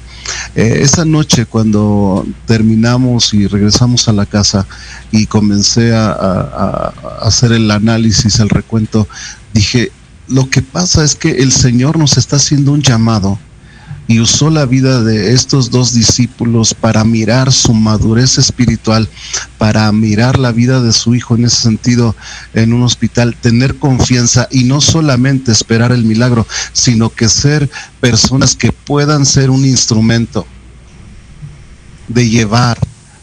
[0.55, 4.67] Eh, esa noche cuando terminamos y regresamos a la casa
[5.11, 9.07] y comencé a, hacer el análisis, el recuento,
[9.53, 9.91] dije,
[10.27, 13.39] lo que pasa es que el Señor nos está haciendo un llamado
[14.07, 19.07] y usó la vida de estos dos discípulos para mirar su madurez espiritual,
[19.57, 22.15] para mirar la vida de su hijo en ese sentido
[22.53, 27.69] en un hospital, tener confianza y no solamente esperar el milagro, sino que ser
[28.01, 30.45] personas que puedan ser un instrumento
[32.09, 32.77] de llevar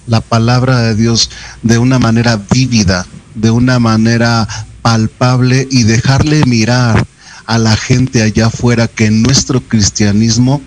[0.07, 1.31] la palabra de Dios
[1.63, 4.49] de una manera vívida, de una manera
[4.83, 7.07] palpable y dejarle mirar
[7.47, 10.63] a la gente allá afuera que nuestro cristianismo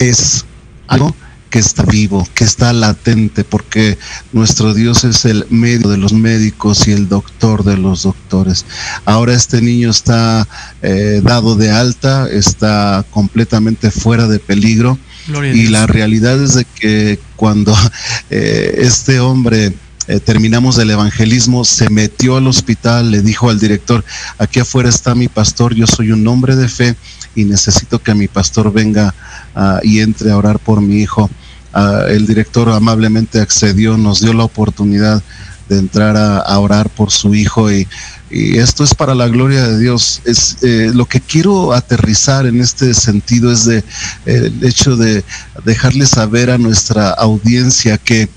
[0.00, 0.44] es
[0.88, 1.14] algo
[1.50, 3.98] que está vivo, que está latente, porque
[4.32, 8.64] nuestro Dios es el medio de los médicos y el doctor de los doctores.
[9.04, 10.46] Ahora este niño está
[10.80, 14.98] eh, dado de alta, está completamente fuera de peligro.
[15.26, 17.76] Gloria y la realidad es de que cuando
[18.30, 19.74] eh, este hombre
[20.10, 24.04] eh, terminamos del evangelismo, se metió al hospital, le dijo al director,
[24.38, 26.96] aquí afuera está mi pastor, yo soy un hombre de fe
[27.36, 29.14] y necesito que mi pastor venga
[29.54, 31.30] ah, y entre a orar por mi hijo.
[31.72, 35.22] Ah, el director amablemente accedió, nos dio la oportunidad
[35.68, 37.86] de entrar a, orar por su hijo y,
[38.32, 40.22] esto es para la gloria de Dios.
[40.24, 43.82] Es eh, lo que quiero aterrizar en este sentido es de
[44.24, 45.24] el hecho de
[45.64, 48.28] dejarle saber a nuestra audiencia que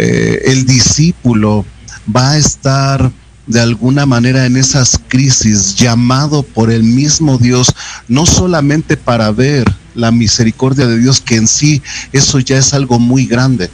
[0.00, 1.66] eh, el discípulo
[2.14, 3.10] va a estar
[3.48, 7.74] de alguna manera en esas crisis llamado por el mismo Dios,
[8.06, 9.64] no solamente para ver
[9.96, 11.82] la misericordia de Dios, que en sí
[12.12, 13.70] eso ya es algo muy grande.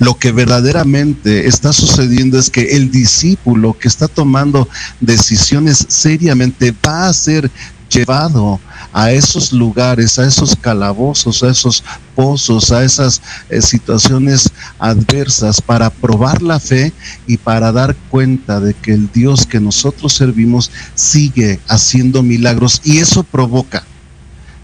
[0.00, 4.68] Lo que verdaderamente está sucediendo es que el discípulo que está tomando
[5.00, 7.48] decisiones seriamente va a ser
[7.90, 8.60] llevado
[8.92, 11.84] a esos lugares, a esos calabozos, a esos
[12.14, 16.92] pozos, a esas eh, situaciones adversas para probar la fe
[17.26, 22.98] y para dar cuenta de que el Dios que nosotros servimos sigue haciendo milagros y
[22.98, 23.84] eso provoca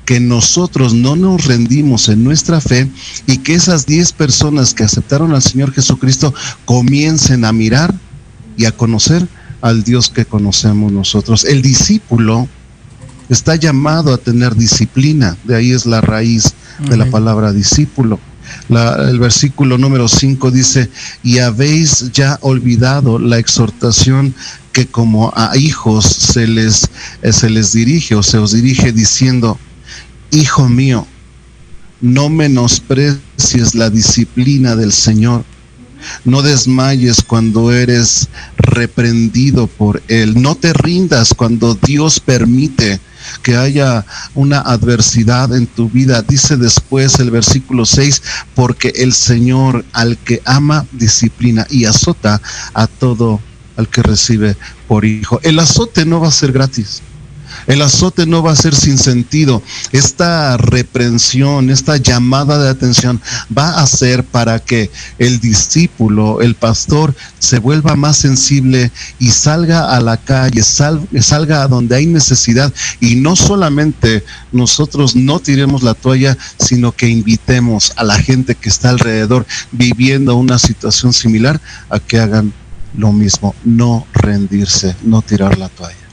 [0.05, 2.89] que nosotros no nos rendimos en nuestra fe
[3.27, 6.33] y que esas 10 personas que aceptaron al Señor Jesucristo
[6.64, 7.93] comiencen a mirar
[8.57, 9.27] y a conocer
[9.61, 11.45] al Dios que conocemos nosotros.
[11.45, 12.49] El discípulo
[13.29, 16.55] está llamado a tener disciplina, de ahí es la raíz
[16.89, 18.20] de la palabra discípulo.
[18.68, 20.91] La- el versículo número 5 dice,
[21.22, 24.35] y habéis ya olvidado la exhortación
[24.72, 26.87] que como a hijos se les,
[27.22, 29.59] eh, se les dirige o se os dirige diciendo,
[30.31, 31.07] hijo mío,
[32.01, 35.45] no menosprecies la disciplina del Señor.
[36.25, 40.41] No desmayes cuando eres reprendido por Él.
[40.41, 43.01] No te rindas cuando Dios permite
[43.43, 44.05] que haya
[44.35, 46.23] una adversidad en tu vida.
[46.23, 48.23] Dice después el versículo 6,
[48.55, 52.41] porque el Señor al que ama disciplina y azota
[52.75, 53.41] a todo
[53.77, 54.57] al que recibe
[54.89, 55.41] por hijo.
[55.43, 57.03] El azote no va a ser gratis.
[57.67, 59.63] El azote no va a ser sin sentido.
[59.93, 63.21] Esta reprensión, esta llamada de atención
[63.57, 69.95] va a ser para que el discípulo, el pastor, se vuelva más sensible y salga
[69.95, 75.83] a la calle, sal- salga a donde hay necesidad y no solamente nosotros no tiremos
[75.83, 81.61] la toalla, sino que invitemos a la gente que está alrededor viviendo una situación similar
[81.91, 82.53] a que hagan
[82.97, 86.06] lo mismo, no rendirse, no tirar la toalla.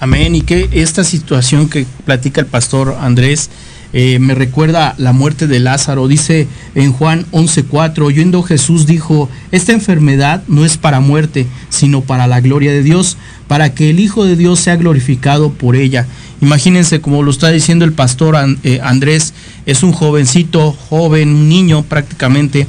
[0.00, 0.34] Amén.
[0.34, 3.50] Y que esta situación que platica el pastor Andrés
[3.92, 6.08] eh, me recuerda la muerte de Lázaro.
[6.08, 12.26] Dice en Juan 11:4, oyendo Jesús dijo, esta enfermedad no es para muerte, sino para
[12.26, 16.06] la gloria de Dios, para que el Hijo de Dios sea glorificado por ella.
[16.40, 19.34] Imagínense, como lo está diciendo el pastor eh, Andrés,
[19.66, 22.66] es un jovencito, joven, un niño prácticamente,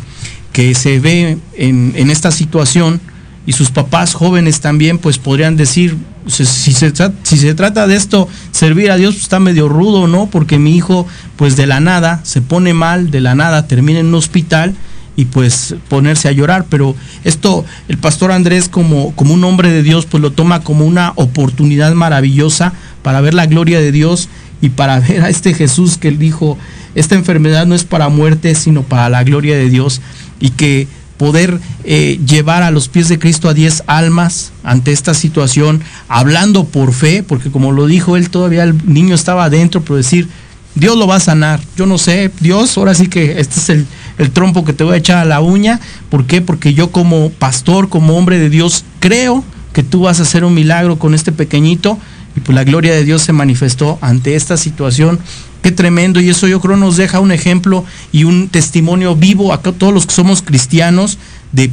[0.51, 2.99] que se ve en esta situación
[3.45, 5.95] y sus papás jóvenes también pues podrían decir,
[6.27, 6.93] si, se,
[7.23, 10.27] si se trata de esto, servir a Dios pues, está medio rudo, ¿no?
[10.27, 14.07] Porque mi hijo pues de la nada se pone mal, de la nada termina en
[14.07, 14.75] un hospital
[15.15, 19.83] y pues ponerse a llorar, pero esto el pastor Andrés como, como un hombre de
[19.83, 24.29] Dios pues lo toma como una oportunidad maravillosa para ver la gloria de Dios
[24.61, 26.57] y para ver a este Jesús que él dijo,
[26.95, 30.01] esta enfermedad no es para muerte, sino para la gloria de Dios
[30.39, 30.87] y que
[31.21, 36.63] poder eh, llevar a los pies de Cristo a 10 almas ante esta situación, hablando
[36.63, 40.27] por fe, porque como lo dijo él, todavía el niño estaba adentro, pero decir,
[40.73, 41.59] Dios lo va a sanar.
[41.77, 43.85] Yo no sé, Dios, ahora sí que este es el,
[44.17, 45.79] el trompo que te voy a echar a la uña.
[46.09, 46.41] ¿Por qué?
[46.41, 49.43] Porque yo como pastor, como hombre de Dios, creo
[49.73, 51.99] que tú vas a hacer un milagro con este pequeñito.
[52.35, 55.19] Y pues la gloria de Dios se manifestó ante esta situación.
[55.61, 56.19] Qué tremendo.
[56.19, 60.05] Y eso yo creo nos deja un ejemplo y un testimonio vivo a todos los
[60.05, 61.17] que somos cristianos
[61.51, 61.71] de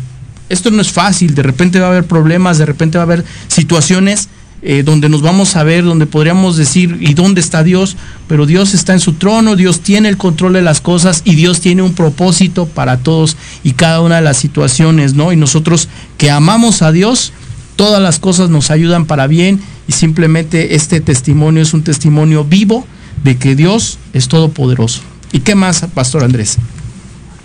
[0.49, 1.35] esto no es fácil.
[1.35, 4.29] De repente va a haber problemas, de repente va a haber situaciones
[4.61, 7.97] eh, donde nos vamos a ver, donde podríamos decir, ¿y dónde está Dios?
[8.27, 11.61] Pero Dios está en su trono, Dios tiene el control de las cosas y Dios
[11.61, 15.33] tiene un propósito para todos y cada una de las situaciones, ¿no?
[15.33, 17.33] Y nosotros que amamos a Dios,
[17.77, 22.85] todas las cosas nos ayudan para bien y simplemente este testimonio es un testimonio vivo
[23.29, 25.03] de que Dios es todopoderoso.
[25.33, 26.57] ¿Y qué más, Pastor Andrés?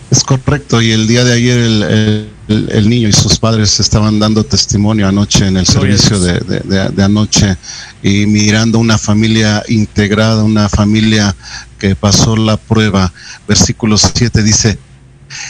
[0.09, 3.81] Es correcto, y el día de ayer el, el- el- el niño y sus padres
[3.81, 7.57] estaban dando testimonio anoche en el Gloria servicio de- de- de anoche
[8.01, 11.35] y mirando una familia integrada, una familia
[11.77, 13.11] que pasó la prueba.
[13.45, 14.79] Versículo 7 dice,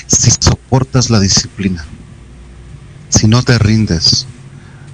[0.08, 1.86] si soportas la disciplina,
[3.10, 4.26] si no te rindes,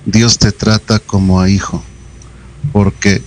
[0.05, 1.81] Dios te trata como a hijo,
[2.73, 3.21] porque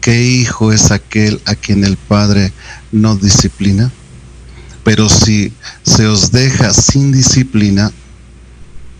[0.00, 2.52] ¿qué hijo es aquel a quien el Padre
[2.92, 3.90] no disciplina?
[4.84, 7.92] Pero si se os deja sin disciplina,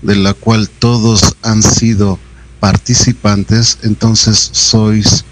[0.03, 2.18] de la cual todos han sido
[2.61, 5.24] participantes, entonces sois,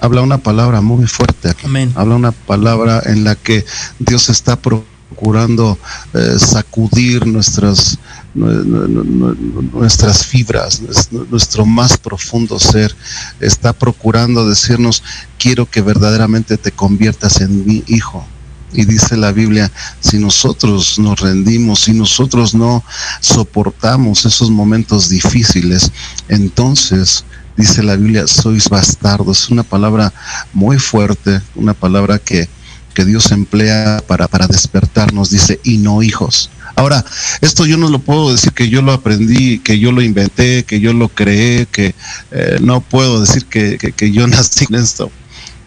[0.00, 1.92] habla una palabra muy fuerte aquí, Amén.
[1.94, 3.64] habla una palabra en la que
[3.98, 5.78] Dios está procurando
[6.14, 12.94] eh, sacudir nuestras, nue- nue- nue- nuestras fibras, nues- nuestro más profundo ser,
[13.40, 15.02] está procurando decirnos,
[15.38, 18.26] quiero que verdaderamente te conviertas en mi hijo.
[18.72, 22.84] Y dice la Biblia, si nosotros nos rendimos, si nosotros no
[23.20, 25.92] soportamos esos momentos difíciles,
[26.28, 27.24] entonces,
[27.56, 29.44] dice la Biblia, sois bastardos.
[29.44, 30.12] Es una palabra
[30.52, 32.48] muy fuerte, una palabra que,
[32.92, 36.50] que Dios emplea para, para despertarnos, dice, y no hijos.
[36.76, 37.04] Ahora,
[37.40, 40.78] esto yo no lo puedo decir que yo lo aprendí, que yo lo inventé, que
[40.78, 41.94] yo lo creé, que
[42.30, 45.10] eh, no puedo decir que, que- que yo nací en esto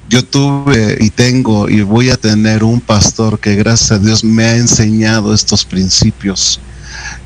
[0.09, 4.43] yo tuve y tengo y voy a tener un pastor que gracias a Dios me
[4.43, 6.59] ha enseñado estos principios.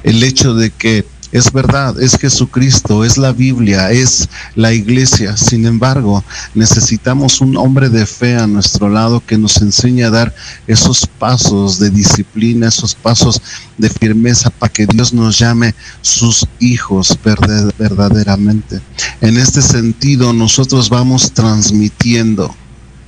[0.03, 5.35] El hecho de que es verdad, es Jesucristo, es la Biblia, es la iglesia.
[5.35, 6.23] Sin embargo,
[6.53, 10.35] necesitamos un hombre de fe a nuestro lado que nos enseñe a dar
[10.67, 13.41] esos pasos de disciplina, esos pasos
[13.79, 15.73] de firmeza para que Dios nos llame
[16.03, 18.79] sus hijos verdaderamente.
[19.19, 22.55] En este sentido, nosotros vamos transmitiendo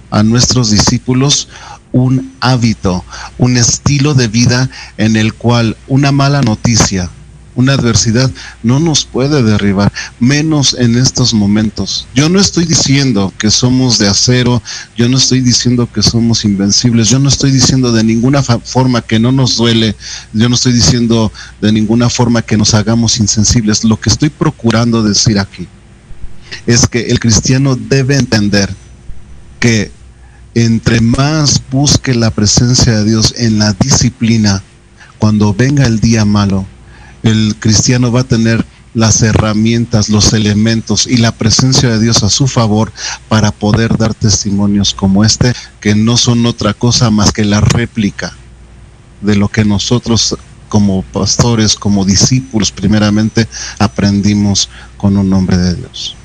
[0.10, 1.48] a nuestros discípulos
[1.92, 3.06] un hábito,
[3.38, 4.68] un estilo de vida
[4.98, 7.12] en el cual una mala noticia,
[7.56, 8.30] una adversidad
[8.64, 12.08] no nos puede derribar, menos en estos momentos.
[12.14, 14.62] Yo no estoy diciendo que somos de acero,
[14.96, 19.20] yo no estoy diciendo que somos invencibles, yo no estoy diciendo de ninguna forma que
[19.20, 19.96] no nos duele,
[20.34, 21.32] yo no estoy diciendo
[21.62, 23.84] de ninguna forma que nos hagamos insensibles.
[23.84, 25.68] Lo que estoy procurando decir aquí
[26.66, 28.74] es que el cristiano debe entender
[29.60, 29.92] que
[30.54, 34.64] entre más busque la presencia de Dios en la disciplina,
[35.20, 36.66] cuando venga el día malo,
[37.26, 38.64] el cristiano va a tener
[38.94, 42.94] las herramientas, los elementos y la presencia de Dios a su favor
[43.28, 48.34] para poder dar testimonios como este, que no son otra cosa más que la réplica
[49.22, 50.38] de lo que nosotros
[50.70, 53.48] como pastores, como discípulos primeramente,
[53.80, 56.16] aprendimos con un nombre de Dios.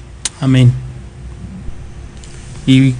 [0.41, 0.71] Amén.
[2.67, 2.95] Y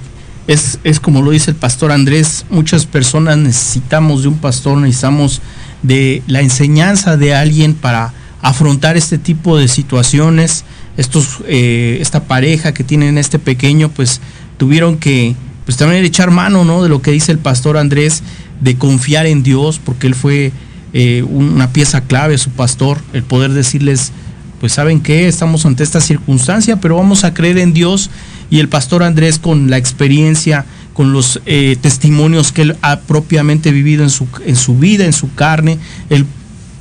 [0.47, 5.39] es, es como lo dice el pastor Andrés, muchas personas necesitamos de un pastor, necesitamos
[5.83, 10.63] de la enseñanza de alguien para afrontar este tipo de situaciones.
[10.97, 14.21] Estos, eh, esta pareja que tienen este pequeño, pues
[14.57, 16.83] tuvieron que pues también echar mano, ¿no?
[16.83, 18.23] De lo que dice el pastor Andrés,
[18.59, 20.51] de confiar en Dios, porque él fue
[20.93, 24.11] eh, una pieza clave, su pastor, el poder decirles,
[24.59, 28.09] pues saben qué, estamos ante esta circunstancia, pero vamos a creer en Dios.
[28.49, 33.71] Y el pastor Andrés con la experiencia, con los eh, testimonios que él ha propiamente
[33.71, 35.77] vivido en su, en su vida, en su carne,
[36.09, 36.25] él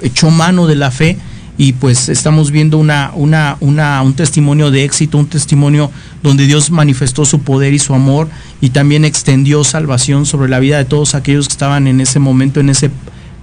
[0.02, 1.16] echó mano de la fe
[1.58, 5.90] y pues estamos viendo una, una, una, un testimonio de éxito, un testimonio
[6.22, 8.28] donde Dios manifestó su poder y su amor
[8.62, 12.61] y también extendió salvación sobre la vida de todos aquellos que estaban en ese momento,
[12.61, 12.90] en ese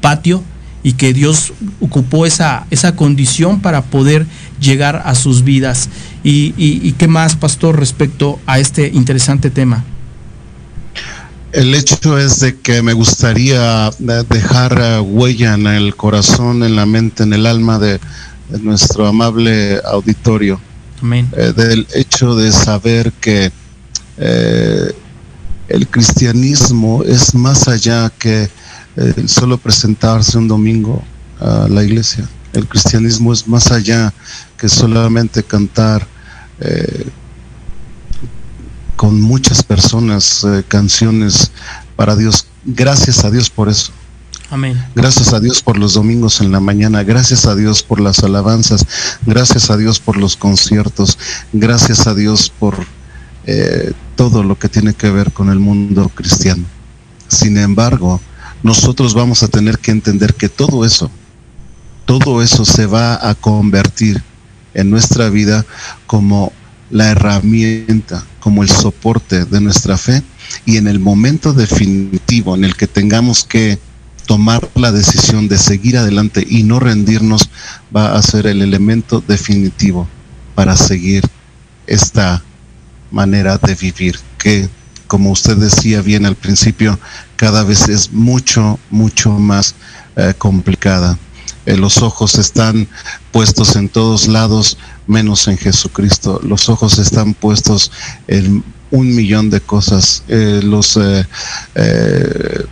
[0.01, 0.43] patio
[0.83, 4.25] y que Dios ocupó esa, esa condición para poder
[4.59, 5.89] llegar a sus vidas.
[6.23, 9.83] Y, y- y qué más, pastor, respecto a este interesante tema?
[11.57, 16.75] El hecho es de que me gustaría eh, dejar eh, huella en el corazón, en
[16.75, 17.99] la mente, en el alma de,
[18.49, 20.61] de nuestro amable auditorio.
[21.01, 21.27] Amén.
[21.35, 23.51] eh, del hecho de saber que
[24.17, 24.91] eh,
[25.67, 28.51] el cristianismo es más allá que
[28.95, 31.03] el solo presentarse un domingo
[31.39, 32.29] a la iglesia.
[32.53, 34.13] El cristianismo es más allá
[34.59, 36.05] que solamente cantar
[36.59, 37.07] eh,
[38.97, 41.51] con muchas personas eh, canciones
[41.95, 42.47] para Dios.
[42.65, 43.93] Gracias a Dios por eso.
[44.49, 44.81] Amén.
[44.95, 48.85] Gracias a Dios por los domingos en la mañana, gracias a Dios por las alabanzas,
[49.25, 51.17] gracias a Dios por los conciertos,
[51.51, 52.75] gracias a Dios por
[53.45, 56.63] eh, todo lo que tiene que ver con el mundo cristiano.
[57.27, 58.21] Sin embargo,
[58.63, 61.11] nosotros vamos a tener que entender que todo eso,
[62.05, 64.23] todo eso se va a convertir
[64.73, 65.65] en nuestra vida
[66.05, 66.53] como
[66.89, 70.23] la herramienta, como el soporte de nuestra fe
[70.65, 73.77] y en el momento definitivo en el que tengamos que
[74.25, 77.49] tomar la decisión de seguir adelante y no rendirnos
[77.95, 80.07] va a ser el elemento definitivo
[80.53, 81.23] para seguir
[81.87, 82.43] esta
[83.11, 84.69] manera de vivir que
[85.07, 86.99] como usted decía bien al principio
[87.37, 89.75] cada vez es mucho mucho más
[90.17, 91.17] eh, complicada
[91.67, 92.87] Eh, los ojos están
[93.35, 97.91] puestos en todos lados menos en Jesucristo los ojos están puestos
[98.27, 101.25] en un millón de cosas Eh, los eh,
[101.75, 102.63] eh,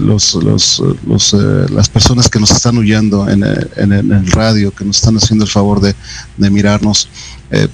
[0.00, 1.32] los, los, los,
[1.70, 5.80] las personas que nos están huyendo en, el- radio, que nos están haciendo el favor
[5.80, 5.94] de,
[6.50, 7.08] mirarnos,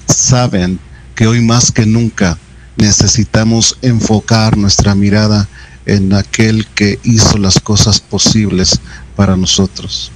[0.08, 0.78] saben
[1.14, 2.38] que hoy más que nunca
[2.76, 5.46] necesitamos enfocar nuestra mirada
[5.84, 8.80] en aquel que hizo las cosas posibles
[9.16, 10.10] para nosotros.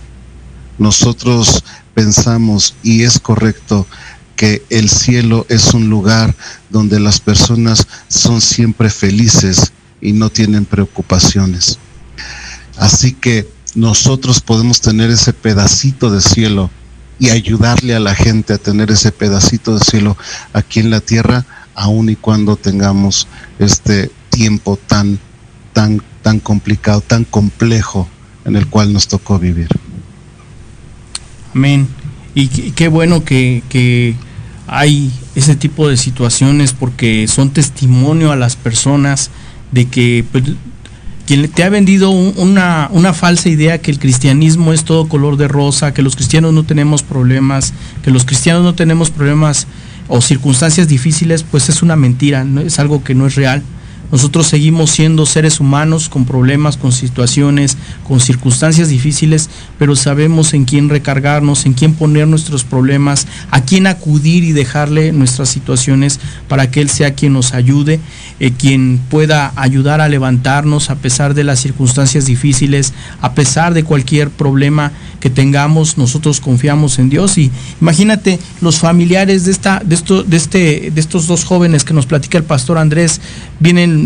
[0.80, 1.62] Nosotros
[1.92, 3.86] pensamos, y es correcto,
[4.34, 6.34] que el cielo es un lugar
[6.70, 11.78] donde las personas son siempre felices y no tienen preocupaciones.
[12.78, 16.70] Así que nosotros podemos tener ese pedacito de cielo
[17.18, 20.16] y ayudarle a la gente a tener ese pedacito de cielo
[20.54, 23.28] aquí en la tierra, aun y cuando tengamos
[23.58, 25.18] este tiempo tan,
[25.74, 28.08] tan, tan complicado, tan complejo
[28.46, 29.68] en el cual nos tocó vivir.
[31.54, 31.88] Amén.
[32.34, 34.14] Y qué, bueno que, que
[34.66, 39.30] hay ese tipo de situaciones porque son testimonio a las personas
[39.72, 40.44] de que pues,
[41.26, 45.36] quien te ha vendido un- una, una falsa idea que el cristianismo es todo color
[45.36, 47.72] de rosa, que los cristianos no tenemos problemas,
[48.04, 49.66] que los cristianos no tenemos problemas
[50.08, 52.60] o circunstancias difíciles, pues es una mentira, ¿no?
[52.60, 53.62] es algo que no es real.
[54.10, 59.48] Nosotros seguimos siendo seres humanos con problemas, con situaciones, con circunstancias difíciles,
[59.78, 65.12] pero sabemos en quién recargarnos, en quién poner nuestros problemas, a quién acudir y dejarle
[65.12, 68.00] nuestras situaciones para que Él sea quien nos ayude,
[68.40, 73.84] eh, quien pueda ayudar a levantarnos a pesar de las circunstancias difíciles, a pesar de
[73.84, 77.38] cualquier problema que tengamos, nosotros confiamos en Dios.
[77.38, 77.50] Y
[77.80, 82.06] imagínate los familiares de esta de esto de este de estos dos jóvenes que nos
[82.06, 83.20] platica el pastor Andrés.
[83.60, 83.99] Vienen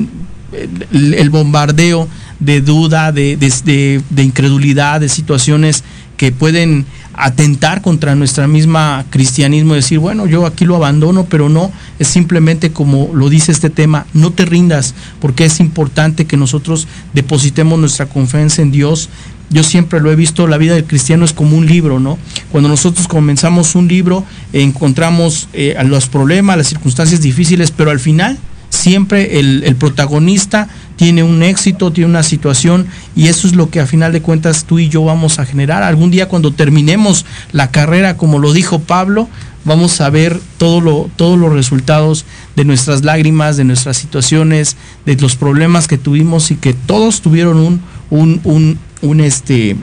[0.93, 2.09] el, bombardeo
[2.41, 5.83] de duda, de, de- incredulidad, de situaciones
[6.17, 6.87] que pueden
[7.17, 12.71] atentar contra nuestra misma cristianismo, decir, bueno, yo aquí lo abandono, pero no, es simplemente
[12.73, 18.07] como lo dice este tema, no te rindas, porque es importante que nosotros depositemos nuestra
[18.07, 19.11] confianza en Dios.
[19.51, 22.19] Yo siempre lo he visto, la vida del cristiano es como un libro, ¿no?
[22.51, 28.39] Cuando nosotros comenzamos un libro, encontramos eh, los problemas, las circunstancias difíciles, pero al final
[28.75, 33.81] siempre el, el protagonista tiene un éxito, tiene una situación y eso es lo que
[33.81, 35.83] a final de cuentas tú y yo vamos a generar.
[35.83, 39.29] Algún día cuando terminemos la carrera, como lo dijo Pablo,
[39.64, 42.25] vamos a ver lo, todos los resultados
[42.57, 47.59] de nuestras lágrimas, de nuestras situaciones, de los problemas que tuvimos y que todos tuvieron
[47.59, 49.77] un, un, un, un, este,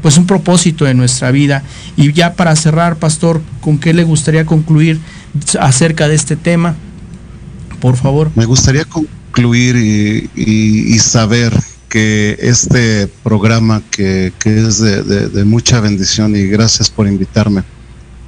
[0.00, 1.62] pues un propósito en nuestra vida.
[1.96, 5.00] Y ya para cerrar, pastor, ¿con qué le gustaría concluir
[5.58, 6.76] acerca de este tema?
[7.82, 8.30] Por favor.
[8.36, 9.74] Me gustaría concluir
[10.36, 11.52] y, saber
[11.88, 17.64] que este programa que, es de, mucha bendición y gracias por invitarme.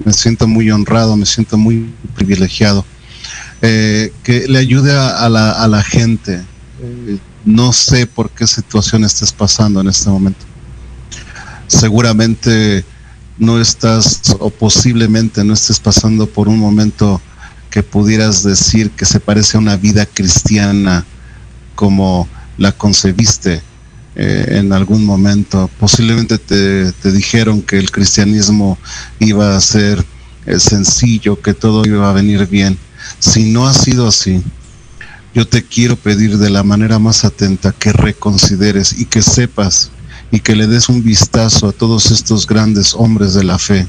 [0.05, 2.85] Me siento muy honrado, me siento muy privilegiado.
[3.63, 6.43] Eh, que le ayude a, a la, a la gente.
[6.83, 10.45] Eh, no sé por qué situación estés pasando en este momento.
[11.69, 12.85] Seguramente
[13.39, 17.21] no estás o posiblemente no estés pasando por un momento
[17.75, 21.05] que pudieras decir que se parece a una vida cristiana
[21.75, 23.63] como la concebiste
[24.15, 25.69] eh, en algún momento.
[25.81, 28.79] Posiblemente te, te dijeron que el cristianismo
[29.19, 30.05] iba a ser
[30.47, 32.79] eh, sencillo, que todo iba a venir bien.
[33.19, 34.41] Si no ha sido así,
[35.35, 39.91] yo te quiero pedir de la manera más atenta que reconsideres y que sepas
[40.31, 43.89] y que le des un vistazo a todos estos grandes hombres de la fe,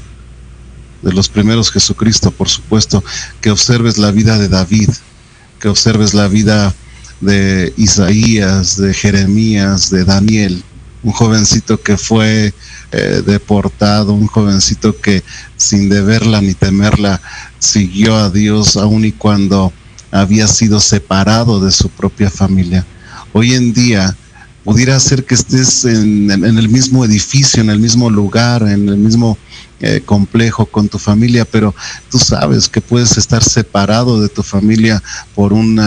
[1.06, 3.02] de los primeros Jesucristo, por supuesto,
[3.40, 4.90] que observes la vida de David,
[5.60, 6.74] que observes la vida
[7.20, 10.64] de Isaías, de Jeremías, de Daniel,
[11.04, 12.52] un jovencito que fue
[12.90, 15.22] eh, deportado, un jovencito que
[15.56, 17.20] sin deberla ni temerla
[17.60, 19.72] siguió a Dios aun y cuando
[20.10, 22.84] había sido separado de su propia familia.
[23.32, 24.16] Hoy en día
[24.66, 29.38] pudiera ser que estés en, el mismo edificio, en el mismo lugar, en el mismo
[29.78, 31.72] eh, complejo con tu familia, pero
[32.10, 35.00] tú sabes que puedes estar separado de tu familia
[35.36, 35.80] por un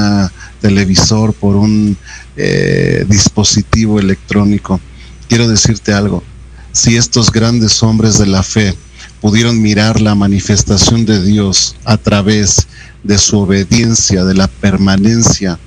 [0.62, 1.98] televisor, por un
[2.38, 4.80] eh, dispositivo electrónico.
[5.28, 6.24] Quiero decirte algo,
[6.72, 8.78] si estos grandes hombres de la fe
[9.20, 12.66] pudieron mirar la manifestación de Dios a través
[13.04, 15.60] de su obediencia, de la permanencia,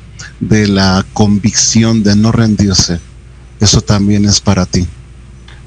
[0.43, 2.99] de la convicción de no rendirse,
[3.61, 4.89] eso también es para ti.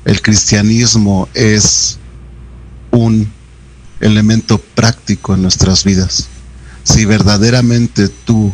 [0.04, 1.98] El cristianismo es
[2.92, 3.32] un
[4.02, 6.28] elemento práctico en nuestras vidas.
[6.84, 8.54] Si verdaderamente tú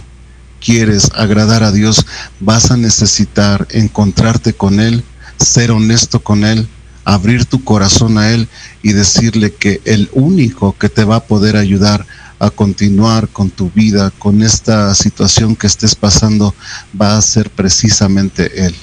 [0.64, 2.06] quieres agradar a Dios,
[2.40, 5.04] vas a necesitar encontrarte con Él,
[5.40, 6.68] ser honesto con Él,
[7.04, 8.48] abrir tu corazón a Él
[8.84, 12.06] y decirle que el único que te va a poder ayudar
[12.42, 16.56] a continuar con tu vida, con esta situación que estés pasando,
[17.00, 18.74] va a ser precisamente Él.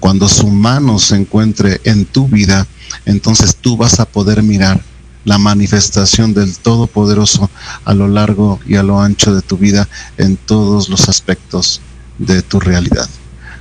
[0.00, 2.66] Cuando su mano se encuentre en tu vida,
[3.06, 4.82] entonces tú vas a poder mirar
[5.24, 7.48] la manifestación del Todopoderoso
[7.86, 9.88] a lo largo y a lo ancho de tu vida
[10.18, 11.80] en todos los aspectos
[12.18, 13.08] de tu realidad.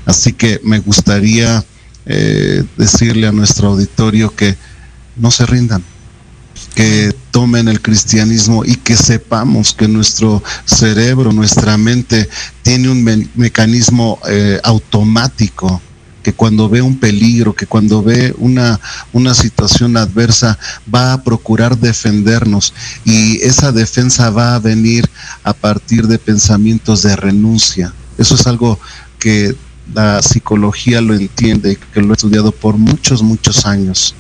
[0.06, 1.64] Así que me gustaría
[2.06, 4.58] eh, decirle a nuestro auditorio que
[5.16, 5.82] no se rindan,
[6.76, 12.30] que tomen el cristianismo y que sepamos que nuestro cerebro, nuestra mente
[12.64, 15.82] tiene un me- mecanismo eh, automático
[16.24, 18.80] que cuando ve un peligro, que cuando ve una,
[19.14, 20.60] una situación adversa,
[20.94, 22.74] va a procurar defendernos
[23.06, 25.10] y esa defensa va a venir
[25.44, 27.94] a partir de pensamientos de renuncia.
[28.18, 28.80] Eso es algo
[29.18, 29.56] que
[29.94, 34.14] la psicología lo entiende, que lo he estudiado por muchos, muchos años.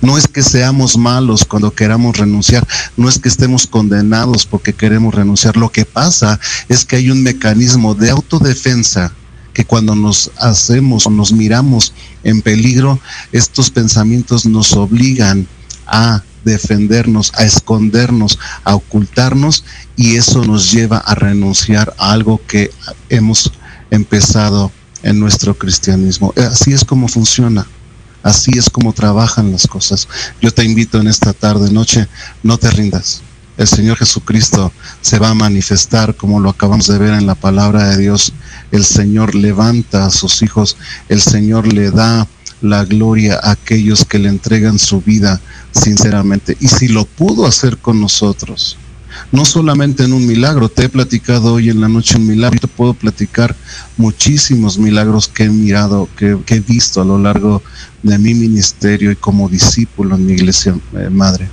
[0.00, 2.66] No es que seamos malos cuando queramos renunciar,
[2.96, 5.56] no es que estemos condenados porque queremos renunciar.
[5.56, 9.12] Lo que pasa es que hay un mecanismo de autodefensa
[9.52, 11.92] que cuando nos hacemos o nos miramos
[12.24, 12.98] en peligro,
[13.32, 15.46] estos pensamientos nos obligan
[15.86, 19.64] a defendernos, a escondernos, a ocultarnos
[19.96, 22.70] y eso nos lleva a renunciar a algo que
[23.08, 23.52] hemos
[23.90, 24.72] empezado
[25.02, 26.32] en nuestro cristianismo.
[26.36, 27.66] Así es como funciona.
[28.22, 30.08] Así es como trabajan las cosas.
[30.40, 32.08] Yo te invito en esta tarde, noche,
[32.42, 33.22] no te rindas.
[33.58, 37.90] El Señor Jesucristo se va a manifestar como lo acabamos de ver en la palabra
[37.90, 38.32] de Dios.
[38.70, 40.76] El Señor levanta a sus hijos.
[41.08, 42.26] El Señor le da
[42.62, 45.40] la gloria a aquellos que le entregan su vida
[45.72, 46.56] sinceramente.
[46.60, 48.78] Y si lo pudo hacer con nosotros,
[49.30, 52.68] no solamente en un milagro, te he platicado hoy en la noche un milagro, te
[52.68, 53.56] puedo platicar
[53.96, 57.62] muchísimos milagros que he mirado, que, he visto a lo largo
[58.02, 61.48] de mi ministerio y como discípulo en mi iglesia eh, madre.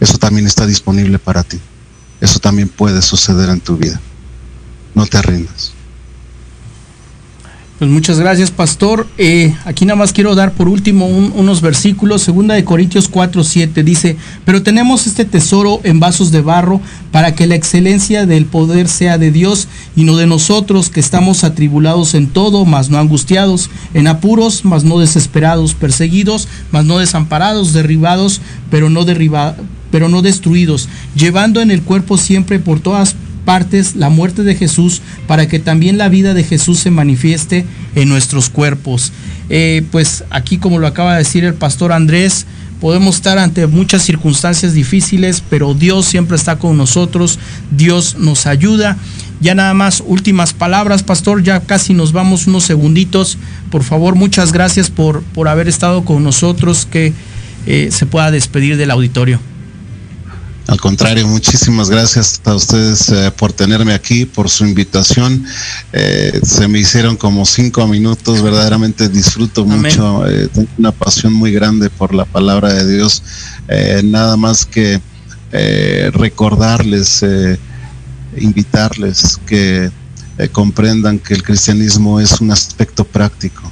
[0.00, 1.58] Eso también está disponible para ti.
[2.20, 4.00] Eso también puede suceder en tu vida.
[4.94, 5.73] No te rindas.
[7.84, 9.06] Pues muchas gracias, pastor.
[9.18, 12.22] Eh, aquí nada más quiero dar por último un- unos versículos.
[12.22, 14.16] Segunda de Corintios 4, 7 dice,
[14.46, 16.80] pero tenemos este tesoro en vasos de barro
[17.12, 21.44] para que la excelencia del poder sea de Dios y no de nosotros, que estamos
[21.44, 27.74] atribulados en todo, mas no angustiados, en apuros, mas no desesperados, perseguidos, mas no desamparados,
[27.74, 29.56] derribados, pero no derriba-
[29.90, 33.14] pero no destruidos, llevando en el cuerpo siempre por todas
[33.44, 37.64] partes la muerte de Jesús para que también la vida de Jesús se manifieste
[37.94, 39.12] en nuestros cuerpos.
[39.50, 42.46] Eh, pues aquí como lo acaba de decir el pastor Andrés,
[42.80, 47.38] podemos estar ante muchas circunstancias difíciles, pero Dios siempre está con nosotros,
[47.70, 48.96] Dios nos ayuda.
[49.40, 53.36] Ya nada más últimas palabras, pastor, ya casi nos vamos unos segunditos.
[53.70, 57.12] Por favor, muchas gracias por, por haber estado con nosotros, que
[57.66, 59.40] eh, se pueda despedir del auditorio.
[60.66, 65.44] Al contrario, muchísimas gracias a ustedes eh, por tenerme aquí, por su invitación.
[65.92, 69.82] Eh, se me hicieron como cinco minutos, verdaderamente disfruto Amén.
[69.82, 73.22] mucho, eh, tengo una pasión muy grande por la palabra de Dios.
[73.68, 75.00] Eh, nada más que
[75.52, 77.58] eh, recordarles, eh,
[78.36, 79.90] invitarles que
[80.50, 83.70] comprendan que el cristianismo es un aspecto práctico.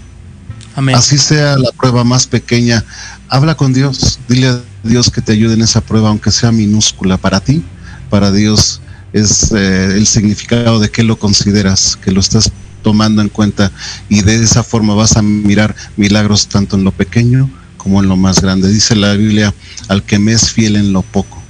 [0.95, 2.85] Así sea la prueba más pequeña,
[3.29, 7.17] habla con Dios, dile a Dios que te ayude en esa prueba, aunque sea minúscula
[7.19, 7.63] para ti,
[8.11, 8.81] para Dios
[9.13, 12.51] es eh, el significado de que lo consideras, que lo estás
[12.83, 13.71] tomando en cuenta.
[14.09, 18.17] Y de esa forma vas a mirar milagros tanto en lo pequeño como en lo
[18.17, 18.69] más grande.
[18.73, 19.55] Dice la Biblia,
[19.89, 21.43] al que me es fiel en lo poco.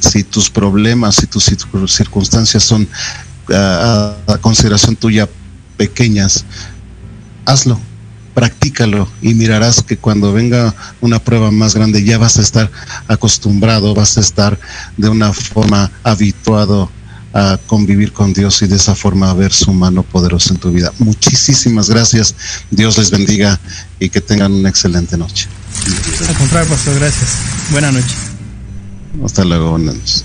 [0.00, 2.86] Si tus problemas, si tus circun- circunstancias son
[3.52, 5.28] ah, a, a consideración tuya
[5.76, 6.44] pequeñas,
[7.46, 7.80] hazlo,
[8.34, 12.70] practícalo y mirarás que cuando venga una prueba más grande ya vas a estar
[13.08, 14.58] acostumbrado, vas a estar
[14.96, 16.90] de una forma habituado
[17.34, 20.70] a convivir con Dios y de esa forma a ver su mano poderosa en tu
[20.70, 20.92] vida.
[20.98, 22.34] Muchísimas gracias,
[22.70, 23.58] Dios les bendiga
[23.98, 25.48] y que tengan una excelente noche.
[26.28, 27.30] Al contrario, pastor, gracias.
[27.70, 28.16] Buenas noches.
[29.24, 30.24] Hasta luego, buenas noches.